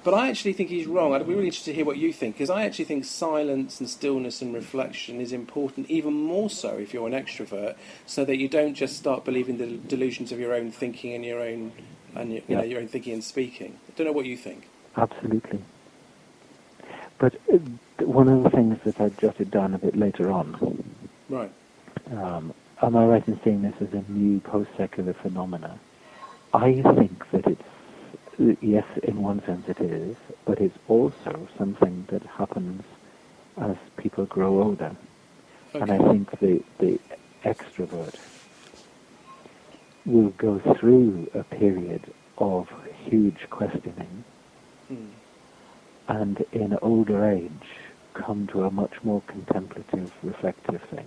But 0.02 0.14
I 0.14 0.30
actually 0.30 0.54
think 0.54 0.70
he's 0.70 0.86
wrong. 0.86 1.12
I'd 1.12 1.26
be 1.26 1.34
really 1.34 1.46
interested 1.46 1.72
to 1.72 1.74
hear 1.74 1.84
what 1.84 1.98
you 1.98 2.10
think, 2.12 2.36
because 2.36 2.48
I 2.48 2.64
actually 2.64 2.86
think 2.86 3.04
silence 3.04 3.80
and 3.80 3.88
stillness 3.88 4.40
and 4.40 4.54
reflection 4.54 5.20
is 5.20 5.30
important, 5.32 5.90
even 5.90 6.14
more 6.14 6.48
so 6.48 6.70
if 6.76 6.94
you're 6.94 7.06
an 7.06 7.12
extrovert, 7.12 7.76
so 8.06 8.24
that 8.24 8.38
you 8.38 8.48
don't 8.48 8.74
just 8.74 8.96
start 8.96 9.26
believing 9.26 9.58
the 9.58 9.66
delusions 9.66 10.32
of 10.32 10.40
your 10.40 10.54
own 10.54 10.70
thinking 10.70 11.14
and 11.14 11.24
your 11.24 11.40
own, 11.40 11.72
and 12.14 12.32
you, 12.32 12.42
you 12.48 12.56
know, 12.56 12.62
your 12.62 12.80
own 12.80 12.88
thinking 12.88 13.12
and 13.12 13.22
speaking. 13.24 13.78
I 13.88 13.92
don't 13.96 14.06
know 14.06 14.12
what 14.12 14.24
you 14.24 14.38
think. 14.38 14.68
Absolutely. 14.96 15.62
But 17.18 17.34
uh, 17.52 17.58
one 18.06 18.28
of 18.28 18.42
the 18.42 18.50
things 18.50 18.78
that 18.84 18.98
I 19.00 19.10
jotted 19.10 19.50
down 19.50 19.74
a 19.74 19.78
bit 19.78 19.96
later 19.96 20.30
on, 20.30 20.82
Right. 21.28 21.52
um, 22.10 22.54
am 22.82 22.96
I 22.96 23.04
right 23.04 23.26
in 23.28 23.38
saying 23.44 23.62
this 23.62 23.74
is 23.80 23.92
a 23.94 24.10
new 24.10 24.40
post-secular 24.40 25.14
phenomena? 25.22 25.78
I 26.52 26.82
think 26.96 27.22
that 27.32 27.46
it's, 27.46 28.58
yes, 28.62 28.84
in 29.02 29.22
one 29.22 29.42
sense 29.46 29.64
it 29.68 29.80
is, 29.80 30.16
but 30.46 30.60
it's 30.60 30.76
also 30.88 31.48
something 31.58 32.06
that 32.10 32.22
happens 32.26 32.82
as 33.60 33.76
people 33.98 34.26
grow 34.26 34.62
older. 34.62 34.96
And 35.74 35.92
I 35.92 35.98
think 35.98 36.30
the, 36.40 36.60
the 36.80 36.98
extrovert 37.44 38.14
will 40.06 40.30
go 40.38 40.60
through 40.80 41.28
a 41.34 41.44
period 41.44 42.12
of 42.38 42.66
huge 43.04 43.48
questioning 43.50 44.24
Hmm. 44.88 45.06
and 46.08 46.44
in 46.52 46.76
older 46.82 47.30
age 47.30 47.50
come 48.14 48.48
to 48.52 48.64
a 48.64 48.70
much 48.72 48.94
more 49.04 49.22
contemplative, 49.28 50.10
reflective 50.24 50.80
thing. 50.90 51.06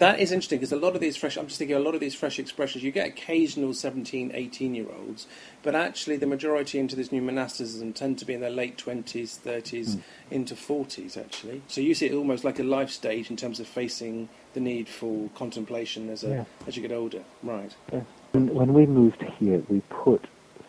That 0.00 0.18
is 0.18 0.32
interesting 0.32 0.60
because 0.60 0.72
a 0.72 0.76
lot 0.76 0.94
of 0.94 1.02
these 1.02 1.18
fresh, 1.18 1.36
I'm 1.36 1.46
just 1.46 1.58
thinking, 1.58 1.76
a 1.76 1.80
lot 1.80 1.94
of 1.94 2.00
these 2.00 2.14
fresh 2.14 2.38
expressions, 2.38 2.82
you 2.82 2.90
get 2.90 3.06
occasional 3.06 3.74
17, 3.74 4.30
18 4.32 4.74
year 4.74 4.86
olds, 4.98 5.26
but 5.62 5.74
actually 5.74 6.16
the 6.16 6.26
majority 6.26 6.78
into 6.78 6.96
this 6.96 7.12
new 7.12 7.20
monasticism 7.20 7.92
tend 7.92 8.18
to 8.20 8.24
be 8.24 8.32
in 8.32 8.40
their 8.40 8.48
late 8.48 8.78
20s, 8.78 9.38
30s, 9.38 9.96
Mm. 9.96 10.00
into 10.30 10.54
40s 10.54 11.18
actually. 11.18 11.60
So 11.68 11.82
you 11.82 11.92
see 11.94 12.06
it 12.06 12.14
almost 12.14 12.44
like 12.44 12.58
a 12.58 12.62
life 12.62 12.88
stage 12.88 13.28
in 13.28 13.36
terms 13.36 13.60
of 13.60 13.66
facing 13.66 14.30
the 14.54 14.60
need 14.60 14.88
for 14.88 15.28
contemplation 15.34 16.08
as, 16.08 16.24
a, 16.24 16.28
Yeah. 16.30 16.44
as 16.66 16.76
you 16.76 16.82
get 16.82 16.92
older. 16.92 17.22
Right. 17.42 17.74
Yes. 17.92 18.06
When, 18.32 18.54
when 18.54 18.72
we 18.72 18.86
moved 18.86 19.22
here, 19.38 19.62
we 19.68 19.80
put 19.90 20.24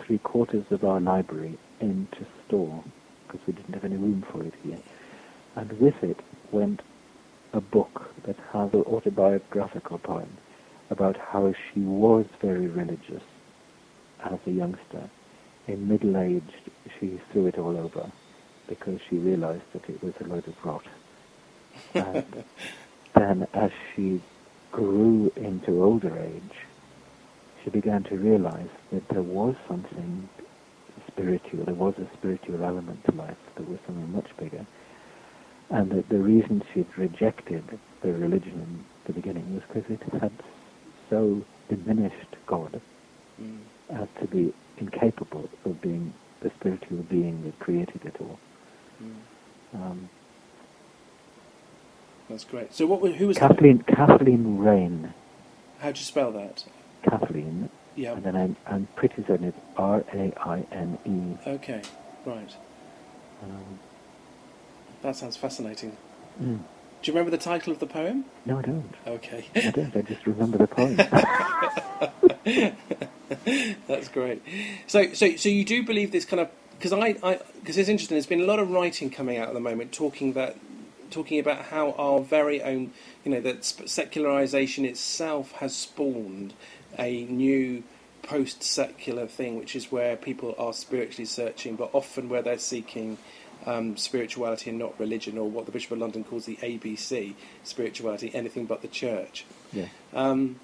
three 0.05 0.17
quarters 0.17 0.65
of 0.71 0.83
our 0.83 0.99
library 0.99 1.57
into 1.79 2.25
store 2.47 2.83
because 3.27 3.47
we 3.47 3.53
didn't 3.53 3.75
have 3.75 3.85
any 3.85 3.95
room 3.95 4.25
for 4.29 4.43
it 4.43 4.53
here. 4.61 4.79
And 5.55 5.71
with 5.79 6.03
it 6.03 6.19
went 6.51 6.81
a 7.53 7.61
book 7.61 8.13
that 8.25 8.37
has 8.53 8.73
an 8.73 8.81
autobiographical 8.81 9.97
poem 9.97 10.37
about 10.89 11.17
how 11.17 11.53
she 11.53 11.81
was 11.81 12.25
very 12.41 12.67
religious 12.67 13.23
as 14.23 14.39
a 14.45 14.51
youngster. 14.51 15.09
In 15.67 15.87
middle 15.87 16.17
age, 16.17 16.53
she 16.99 17.19
threw 17.31 17.47
it 17.47 17.57
all 17.57 17.77
over 17.77 18.11
because 18.67 18.99
she 19.09 19.17
realized 19.17 19.63
that 19.73 19.89
it 19.89 20.01
was 20.03 20.13
a 20.19 20.25
load 20.25 20.47
of 20.47 20.55
rot. 20.63 20.85
And 21.93 22.43
then 23.15 23.47
as 23.53 23.71
she 23.95 24.21
grew 24.71 25.31
into 25.35 25.83
older 25.83 26.17
age, 26.17 26.55
she 27.63 27.69
began 27.69 28.03
to 28.03 28.15
realize 28.15 28.69
that 28.91 29.07
there 29.09 29.21
was 29.21 29.55
something 29.67 30.29
spiritual, 31.07 31.65
there 31.65 31.75
was 31.75 31.93
a 31.97 32.07
spiritual 32.17 32.63
element 32.63 33.03
to 33.05 33.11
life, 33.11 33.37
there 33.55 33.65
was 33.65 33.79
something 33.85 34.11
much 34.13 34.29
bigger. 34.37 34.65
And 35.71 35.89
that 35.91 36.09
the 36.09 36.17
reason 36.17 36.61
she'd 36.73 36.85
rejected 36.97 37.63
the 38.01 38.11
religion 38.13 38.51
in 38.53 38.85
the 39.05 39.13
beginning 39.13 39.53
was 39.55 39.63
because 39.71 39.89
it 39.89 40.01
had 40.21 40.31
so 41.09 41.43
diminished 41.69 42.35
God 42.45 42.81
Mm. 43.41 43.59
as 43.89 44.07
to 44.19 44.27
be 44.27 44.53
incapable 44.77 45.49
of 45.65 45.81
being 45.81 46.13
the 46.41 46.51
spiritual 46.59 46.97
being 47.09 47.41
that 47.43 47.57
created 47.59 48.01
it 48.05 48.15
all. 48.19 48.37
Mm. 49.01 49.15
Um, 49.73 50.09
That's 52.29 52.43
great. 52.43 52.73
So 52.73 52.85
what? 52.85 53.15
Who 53.15 53.27
was? 53.27 53.37
Kathleen, 53.37 53.79
Kathleen 53.87 54.57
Raine, 54.59 55.13
How 55.79 55.91
do 55.91 55.99
you 55.99 56.05
spell 56.05 56.31
that? 56.33 56.65
Kathleen, 57.03 57.69
Yeah. 57.95 58.13
and 58.13 58.23
then 58.23 58.35
I'm, 58.35 58.55
I'm 58.67 58.87
pretty 58.95 59.23
certain 59.27 59.45
it's 59.47 59.57
R-A-I-N-E. 59.77 61.37
Okay. 61.49 61.81
Right. 62.25 62.55
Um, 63.43 63.79
That 65.01 65.15
sounds 65.15 65.37
fascinating. 65.37 65.97
mm. 66.41 66.59
Do 67.01 67.11
you 67.11 67.17
remember 67.17 67.31
the 67.35 67.43
title 67.43 67.73
of 67.73 67.79
the 67.79 67.87
poem? 67.87 68.25
No, 68.45 68.59
I 68.59 68.61
don't. 68.61 68.93
Okay. 69.07 69.45
I 69.55 69.71
don't. 69.71 69.95
I 69.95 70.01
just 70.03 70.23
remember 70.27 70.59
the 70.59 70.67
poem. 70.67 70.97
That's 73.87 74.07
great. 74.09 74.43
So, 74.85 75.11
so, 75.13 75.35
so 75.35 75.49
you 75.49 75.65
do 75.65 75.83
believe 75.83 76.11
this 76.11 76.25
kind 76.25 76.41
of 76.41 76.49
because 76.77 76.93
I, 76.93 77.15
I, 77.23 77.39
because 77.59 77.77
it's 77.77 77.89
interesting. 77.89 78.15
There's 78.15 78.27
been 78.27 78.41
a 78.41 78.45
lot 78.45 78.59
of 78.59 78.69
writing 78.69 79.09
coming 79.09 79.37
out 79.37 79.47
at 79.47 79.53
the 79.53 79.59
moment 79.59 79.91
talking 79.91 80.33
that, 80.33 80.57
talking 81.09 81.39
about 81.39 81.65
how 81.65 81.93
our 81.93 82.19
very 82.19 82.61
own, 82.61 82.91
you 83.23 83.31
know, 83.31 83.41
that 83.41 83.63
secularization 83.63 84.85
itself 84.85 85.53
has 85.53 85.75
spawned 85.75 86.53
a 86.99 87.23
new 87.25 87.83
post-secular 88.23 89.27
thing, 89.27 89.57
which 89.57 89.75
is 89.75 89.91
where 89.91 90.15
people 90.15 90.55
are 90.57 90.73
spiritually 90.73 91.25
searching, 91.25 91.75
but 91.75 91.89
often 91.93 92.29
where 92.29 92.41
they're 92.41 92.59
seeking 92.59 93.17
um, 93.65 93.97
spirituality 93.97 94.69
and 94.69 94.79
not 94.79 94.99
religion, 94.99 95.37
or 95.37 95.49
what 95.49 95.65
the 95.65 95.71
Bishop 95.71 95.91
of 95.91 95.99
London 95.99 96.23
calls 96.23 96.45
the 96.45 96.57
ABC, 96.57 97.33
spirituality, 97.63 98.31
anything 98.33 98.65
but 98.65 98.81
the 98.81 98.87
church. 98.87 99.45
yeah. 99.73 99.87
Um, 100.13 100.59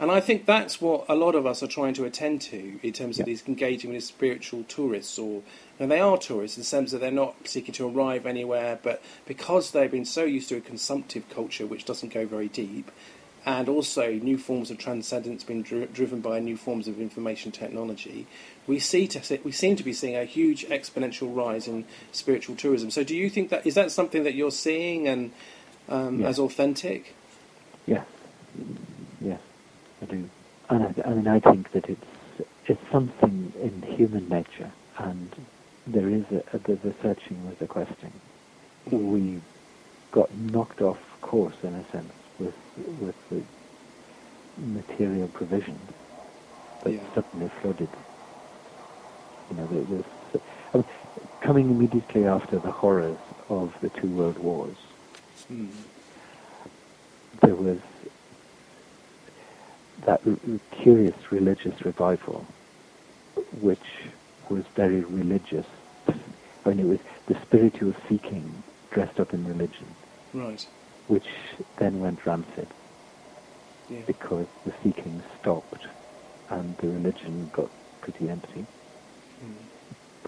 and 0.00 0.12
I 0.12 0.20
think 0.20 0.46
that's 0.46 0.80
what 0.80 1.06
a 1.08 1.16
lot 1.16 1.34
of 1.34 1.44
us 1.44 1.60
are 1.60 1.66
trying 1.66 1.92
to 1.94 2.04
attend 2.04 2.40
to 2.42 2.78
in 2.84 2.92
terms 2.92 3.18
of 3.18 3.26
Yeah. 3.26 3.32
these 3.32 3.42
engaging 3.48 3.92
with 3.92 4.04
spiritual 4.04 4.62
tourists, 4.68 5.18
or 5.18 5.42
and 5.80 5.90
they 5.90 5.98
are 5.98 6.16
tourists 6.16 6.56
in 6.56 6.60
the 6.60 6.64
sense 6.66 6.92
that 6.92 7.00
they're 7.00 7.10
not 7.10 7.34
seeking 7.48 7.74
to 7.74 7.88
arrive 7.88 8.24
anywhere, 8.24 8.78
but 8.80 9.02
because 9.26 9.72
they've 9.72 9.90
been 9.90 10.04
so 10.04 10.24
used 10.24 10.48
to 10.50 10.56
a 10.56 10.60
consumptive 10.60 11.28
culture 11.30 11.66
which 11.66 11.84
doesn't 11.84 12.14
go 12.14 12.26
very 12.26 12.46
deep, 12.46 12.92
and 13.48 13.66
also 13.66 14.12
new 14.12 14.36
forms 14.36 14.70
of 14.70 14.76
transcendence 14.76 15.42
being 15.42 15.62
dri- 15.62 15.86
driven 15.86 16.20
by 16.20 16.38
new 16.38 16.54
forms 16.54 16.86
of 16.86 17.00
information 17.00 17.50
technology, 17.50 18.26
we 18.66 18.78
see 18.78 19.08
to, 19.08 19.38
we 19.42 19.50
seem 19.52 19.74
to 19.74 19.82
be 19.82 19.94
seeing 19.94 20.14
a 20.14 20.26
huge 20.26 20.66
exponential 20.66 21.34
rise 21.34 21.66
in 21.66 21.86
spiritual 22.12 22.56
tourism. 22.56 22.90
So, 22.90 23.02
do 23.02 23.16
you 23.16 23.30
think 23.30 23.48
that 23.48 23.66
is 23.66 23.74
that 23.74 23.90
something 23.90 24.22
that 24.24 24.34
you're 24.34 24.50
seeing 24.50 25.08
and 25.08 25.32
um, 25.88 26.20
Yeah. 26.20 26.28
as 26.28 26.38
authentic? 26.38 27.14
Yeah, 27.86 28.04
Yes, 29.18 29.40
I 30.02 30.04
do. 30.04 30.28
And 30.68 30.82
I, 30.84 31.08
I 31.08 31.14
mean, 31.14 31.26
I 31.26 31.40
think 31.40 31.72
that 31.72 31.88
it's 31.88 32.04
it's 32.66 32.90
something 32.92 33.50
in 33.62 33.80
human 33.96 34.28
nature, 34.28 34.70
and 34.98 35.34
there 35.86 36.10
is 36.10 36.24
a, 36.30 36.44
a 36.54 36.58
the, 36.58 36.74
the 36.76 36.94
searching 37.00 37.46
was 37.48 37.56
a 37.62 37.66
question. 37.66 38.12
We 38.90 39.40
got 40.12 40.28
knocked 40.36 40.82
off 40.82 40.98
course 41.22 41.56
in 41.62 41.74
a 41.74 41.84
sense 41.90 42.12
with 42.38 42.54
with 43.00 43.14
the 43.30 43.42
material 44.58 45.28
provision 45.28 45.78
that 46.82 46.92
Yeah. 46.92 47.00
suddenly 47.14 47.48
flooded. 47.60 47.88
You 49.50 49.56
know, 49.56 49.66
there 49.66 50.42
I 50.74 50.76
mean, 50.76 50.84
coming 51.40 51.70
immediately 51.70 52.24
after 52.26 52.58
the 52.58 52.70
horrors 52.70 53.18
of 53.48 53.72
the 53.80 53.88
two 53.90 54.08
world 54.08 54.38
wars 54.38 54.76
Hmm. 55.48 55.68
there 57.40 57.54
was 57.54 57.78
that 60.04 60.20
curious 60.82 61.14
religious 61.30 61.84
revival, 61.84 62.46
which 63.60 63.88
was 64.50 64.64
very 64.76 65.00
religious. 65.00 65.66
I 66.08 66.68
mean, 66.68 66.80
it 66.80 66.86
was 66.86 66.98
the 67.26 67.36
spiritual 67.42 67.94
seeking 68.08 68.62
dressed 68.90 69.18
up 69.20 69.32
in 69.34 69.46
religion, 69.46 69.86
Right. 70.34 70.66
Which 71.08 71.28
then 71.78 72.00
went 72.00 72.26
rancid 72.26 72.68
Yeah. 73.90 74.02
because 74.06 74.48
the 74.66 74.74
seeking 74.84 75.22
stopped 75.40 75.86
and 76.50 76.76
the 76.78 76.88
religion 76.88 77.50
got 77.54 77.70
pretty 78.02 78.30
empty. 78.30 78.66
Mm. 79.44 79.70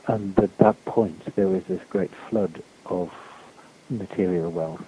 And 0.08 0.38
at 0.40 0.58
that 0.58 0.84
point, 0.86 1.34
there 1.36 1.48
was 1.48 1.64
this 1.68 1.82
great 1.90 2.12
flood 2.30 2.62
of 2.86 3.10
material 3.90 4.50
wealth, 4.52 4.86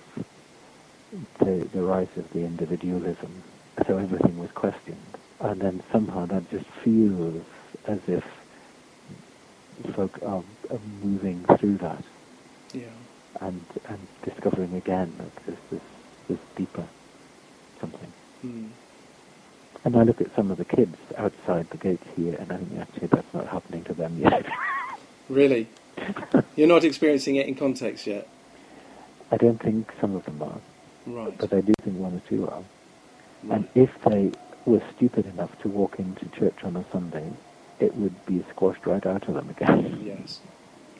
the, 1.40 1.68
the 1.72 1.82
rise 1.82 2.08
of 2.16 2.30
the 2.32 2.40
individualism. 2.40 3.44
So 3.86 3.98
everything 3.98 4.38
was 4.38 4.50
questioned. 4.52 5.18
And 5.40 5.60
then 5.60 5.82
somehow 5.92 6.26
that 6.26 6.50
just 6.50 6.66
feels 6.84 7.44
as 7.86 8.00
if 8.08 8.24
folk 9.94 10.18
are, 10.22 10.44
are 10.70 10.80
moving 11.02 11.44
through 11.58 11.78
that 11.78 12.04
Yeah. 12.72 13.01
And, 13.40 13.64
and 13.88 13.98
discovering 14.24 14.74
again 14.74 15.12
that 15.18 15.36
there's 15.46 15.58
this, 15.70 15.80
this 16.28 16.38
deeper 16.56 16.86
something. 17.80 18.12
Mm. 18.44 18.68
And 19.84 19.96
I 19.96 20.02
look 20.04 20.20
at 20.20 20.34
some 20.36 20.50
of 20.50 20.58
the 20.58 20.64
kids 20.64 20.96
outside 21.18 21.68
the 21.70 21.76
gates 21.76 22.06
here, 22.16 22.36
and 22.38 22.52
I 22.52 22.56
think 22.58 22.80
actually 22.80 23.06
that's 23.08 23.34
not 23.34 23.48
happening 23.48 23.84
to 23.84 23.94
them 23.94 24.18
yet. 24.18 24.46
Really? 25.28 25.66
You're 26.56 26.68
not 26.68 26.84
experiencing 26.84 27.36
it 27.36 27.46
in 27.46 27.54
context 27.54 28.06
yet? 28.06 28.28
I 29.30 29.36
don't 29.38 29.62
think 29.62 29.90
some 29.98 30.14
of 30.14 30.24
them 30.26 30.42
are, 30.42 30.60
Right. 31.06 31.38
but 31.38 31.54
I 31.54 31.60
do 31.62 31.72
think 31.82 31.96
one 31.96 32.14
or 32.14 32.20
two 32.28 32.46
are. 32.48 32.62
Right. 33.44 33.56
And 33.58 33.68
if 33.74 33.90
they 34.04 34.32
were 34.66 34.82
stupid 34.94 35.24
enough 35.26 35.56
to 35.62 35.68
walk 35.68 35.98
into 35.98 36.26
church 36.38 36.64
on 36.64 36.76
a 36.76 36.84
Sunday, 36.92 37.32
it 37.80 37.94
would 37.96 38.26
be 38.26 38.44
squashed 38.50 38.84
right 38.84 39.06
out 39.06 39.26
of 39.28 39.34
them 39.34 39.48
again. 39.48 40.02
Yes. 40.04 40.40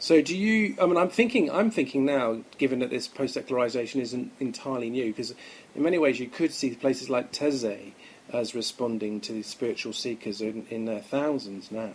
So 0.02 0.20
do 0.20 0.36
you? 0.36 0.74
I 0.82 0.86
mean, 0.86 0.96
I'm 0.96 1.10
thinking. 1.10 1.48
I'm 1.48 1.70
thinking 1.70 2.04
now, 2.04 2.40
given 2.58 2.80
that 2.80 2.90
this 2.90 3.06
post-secularization 3.06 4.00
isn't 4.00 4.32
entirely 4.40 4.90
new, 4.90 5.06
because 5.06 5.32
in 5.76 5.82
many 5.84 5.96
ways 5.96 6.18
you 6.18 6.26
could 6.26 6.52
see 6.52 6.74
places 6.74 7.08
like 7.08 7.32
Taizé 7.32 7.92
as 8.32 8.52
responding 8.52 9.20
to 9.20 9.32
the 9.32 9.42
spiritual 9.42 9.92
seekers 9.92 10.40
in, 10.40 10.66
in 10.70 10.86
their 10.86 10.98
thousands 10.98 11.70
now. 11.70 11.94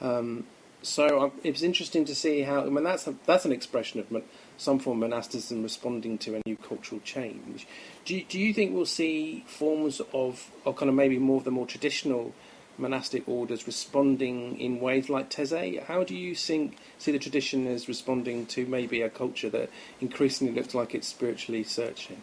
Um, 0.00 0.46
so 0.80 1.32
it 1.42 1.50
was 1.50 1.62
interesting 1.62 2.06
to 2.06 2.14
see 2.14 2.40
how. 2.40 2.62
I 2.62 2.70
mean, 2.70 2.82
that's 2.82 3.06
a, 3.06 3.14
that's 3.26 3.44
an 3.44 3.52
expression 3.52 4.00
of 4.00 4.22
some 4.56 4.78
form 4.78 5.02
of 5.02 5.10
monasticism 5.10 5.62
responding 5.62 6.16
to 6.20 6.36
a 6.36 6.40
new 6.46 6.56
cultural 6.56 7.02
change. 7.04 7.66
Do 8.06 8.14
you, 8.14 8.24
do 8.26 8.38
you 8.38 8.54
think 8.54 8.72
we'll 8.72 8.86
see 8.86 9.44
forms 9.46 10.00
of, 10.14 10.50
of 10.64 10.76
kind 10.76 10.88
of 10.88 10.94
maybe 10.94 11.18
more 11.18 11.36
of 11.36 11.44
the 11.44 11.50
more 11.50 11.66
traditional 11.66 12.32
monastic 12.78 13.28
orders 13.28 13.66
responding 13.66 14.58
in 14.58 14.80
ways 14.80 15.08
like 15.08 15.30
Taizé? 15.30 15.82
How 15.84 16.04
do 16.04 16.14
you 16.14 16.34
think, 16.34 16.76
see 16.98 17.12
the 17.12 17.18
tradition 17.18 17.66
as 17.66 17.88
responding 17.88 18.46
to 18.46 18.66
maybe 18.66 19.02
a 19.02 19.10
culture 19.10 19.50
that 19.50 19.70
increasingly 20.00 20.54
looks 20.54 20.74
like 20.74 20.94
it's 20.94 21.08
spiritually 21.08 21.64
searching? 21.64 22.20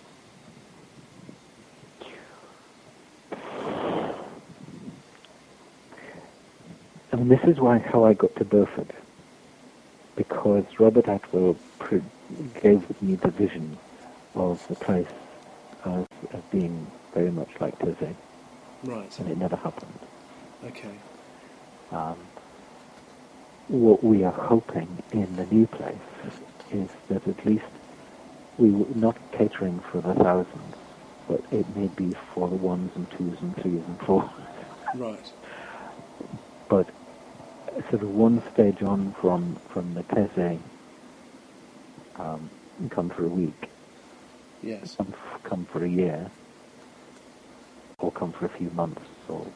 Mean, 7.21 7.29
this 7.29 7.43
is 7.43 7.59
why 7.59 7.77
how 7.77 8.03
I 8.03 8.13
got 8.13 8.35
to 8.37 8.45
Burford, 8.45 8.91
because 10.15 10.65
Robert 10.79 11.07
Atwell 11.07 11.55
pre- 11.77 12.01
gave 12.63 12.99
me 12.99 13.13
the 13.13 13.29
vision 13.29 13.77
of 14.33 14.67
the 14.67 14.73
place 14.73 15.05
as, 15.85 16.07
as 16.33 16.41
being 16.51 16.87
very 17.13 17.29
much 17.29 17.49
like 17.59 17.77
Taizé, 17.77 18.15
Right. 18.83 19.19
and 19.19 19.29
it 19.29 19.37
never 19.37 19.55
happened. 19.55 19.99
Okay. 20.63 21.02
Um, 21.91 22.30
what 23.67 24.04
we 24.04 24.24
are 24.24 24.32
hoping 24.50 25.00
in 25.12 25.36
the 25.36 25.45
new 25.45 25.67
place 25.67 26.00
is 26.71 26.89
that 27.10 27.28
at 27.28 27.45
least 27.45 27.63
we 28.58 28.71
were 28.71 28.86
not 28.95 29.17
catering 29.32 29.80
for 29.91 30.02
the 30.02 30.13
thousands, 30.15 30.76
but 31.28 31.41
it 31.52 31.76
may 31.76 31.88
be 31.88 32.15
for 32.34 32.50
the 32.50 32.56
ones 32.56 32.91
and 32.95 33.10
twos 33.17 33.38
and 33.41 33.56
threes 33.62 33.84
and 33.88 34.00
fours. 34.06 34.30
Right. 34.93 35.28
But 36.69 36.89
sort 37.89 38.04
of 38.04 38.10
one 38.10 38.43
stage 38.54 38.82
on 38.84 39.15
from 39.21 39.60
from 39.74 39.93
the 39.93 40.04
Taizé, 40.04 40.63
um, 42.19 42.52
come 42.93 43.10
for 43.10 43.26
a 43.26 43.30
week, 43.30 43.63
Yes. 44.62 44.95
come, 44.97 45.13
come 45.43 45.67
for 45.71 45.86
a 45.86 45.89
year, 45.89 46.32
or 48.00 48.12
come 48.12 48.34
for 48.39 48.45
a 48.45 48.58
few 48.58 48.71
months 48.71 49.02
or 49.30 49.54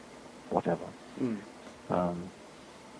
whatever. 0.50 0.95
Mm. 1.20 1.40
Um, 1.90 2.30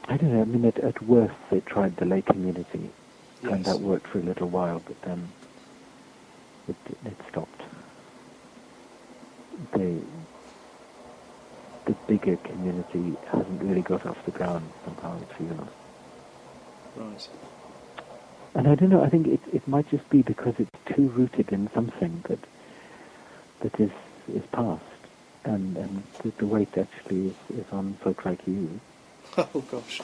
I 0.09 0.17
don't 0.17 0.33
know. 0.33 0.43
I 0.43 0.45
mean, 0.45 0.65
at, 0.65 0.83
at 0.85 1.03
worst, 1.03 1.35
they 1.51 1.61
tried 1.61 1.97
the 1.97 2.05
lay 2.07 2.23
community, 2.23 2.93
and 3.43 3.65
that 3.65 3.81
worked 3.81 4.09
for 4.09 4.21
a 4.21 4.25
little 4.25 4.49
while, 4.51 4.83
but 4.87 4.97
then 5.05 5.33
it, 6.69 6.77
it 7.05 7.21
stopped. 7.31 7.63
The 9.73 10.03
the 11.87 11.97
bigger 12.09 12.37
community 12.39 13.19
hasn't 13.33 13.63
really 13.63 13.83
got 13.83 14.07
off 14.07 14.17
the 14.27 14.33
ground 14.33 14.73
somehow. 14.85 15.21
It 15.21 15.31
feels, 15.39 15.69
Right. 16.95 17.29
and 18.55 18.69
I 18.69 18.75
don't 18.75 18.91
know. 18.91 19.03
I 19.05 19.11
think 19.11 19.27
it 19.29 19.41
it 19.53 19.67
might 19.69 19.89
just 19.91 20.09
be 20.11 20.23
because 20.23 20.55
it's 20.59 20.97
too 20.97 21.11
rooted 21.11 21.51
in 21.53 21.71
something 21.75 22.25
that 22.29 22.41
that 23.63 23.81
is 23.81 23.91
is 24.29 24.43
past, 24.55 24.83
and 25.47 25.79
and 25.79 26.05
the, 26.25 26.33
the 26.41 26.47
weight 26.47 26.75
actually 26.79 27.29
is, 27.29 27.37
is 27.59 27.67
on 27.73 27.99
folk 28.05 28.25
like 28.27 28.41
you. 28.47 28.81
Oh 29.39 29.63
gosh. 29.63 30.03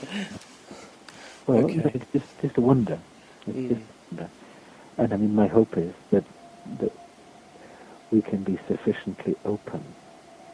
Well, 1.49 1.59
Okay. 1.65 1.91
it's 1.95 2.07
just 2.13 2.27
just 2.43 2.59
a 2.59 2.63
wonder. 2.63 3.01
It's 3.47 3.59
Mm. 3.59 3.69
just 3.69 3.83
a 3.83 4.15
wonder. 4.17 4.31
And 4.99 5.15
I 5.15 5.19
mean, 5.19 5.35
my 5.35 5.49
hope 5.49 5.79
is 5.79 5.95
that 6.13 6.25
that 6.81 6.93
we 8.13 8.23
can 8.23 8.45
be 8.45 8.59
sufficiently 8.69 9.37
open 9.45 9.85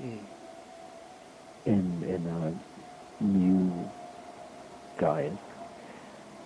Mm. 0.02 0.26
in 1.66 2.04
in 2.04 2.26
our 2.28 2.52
new 3.20 3.90
guise 5.00 5.38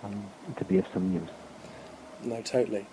um, 0.03 0.31
to 0.57 0.65
be 0.65 0.77
of 0.79 0.85
some 0.93 1.13
use. 1.13 1.29
No, 2.23 2.41
totally. 2.41 2.87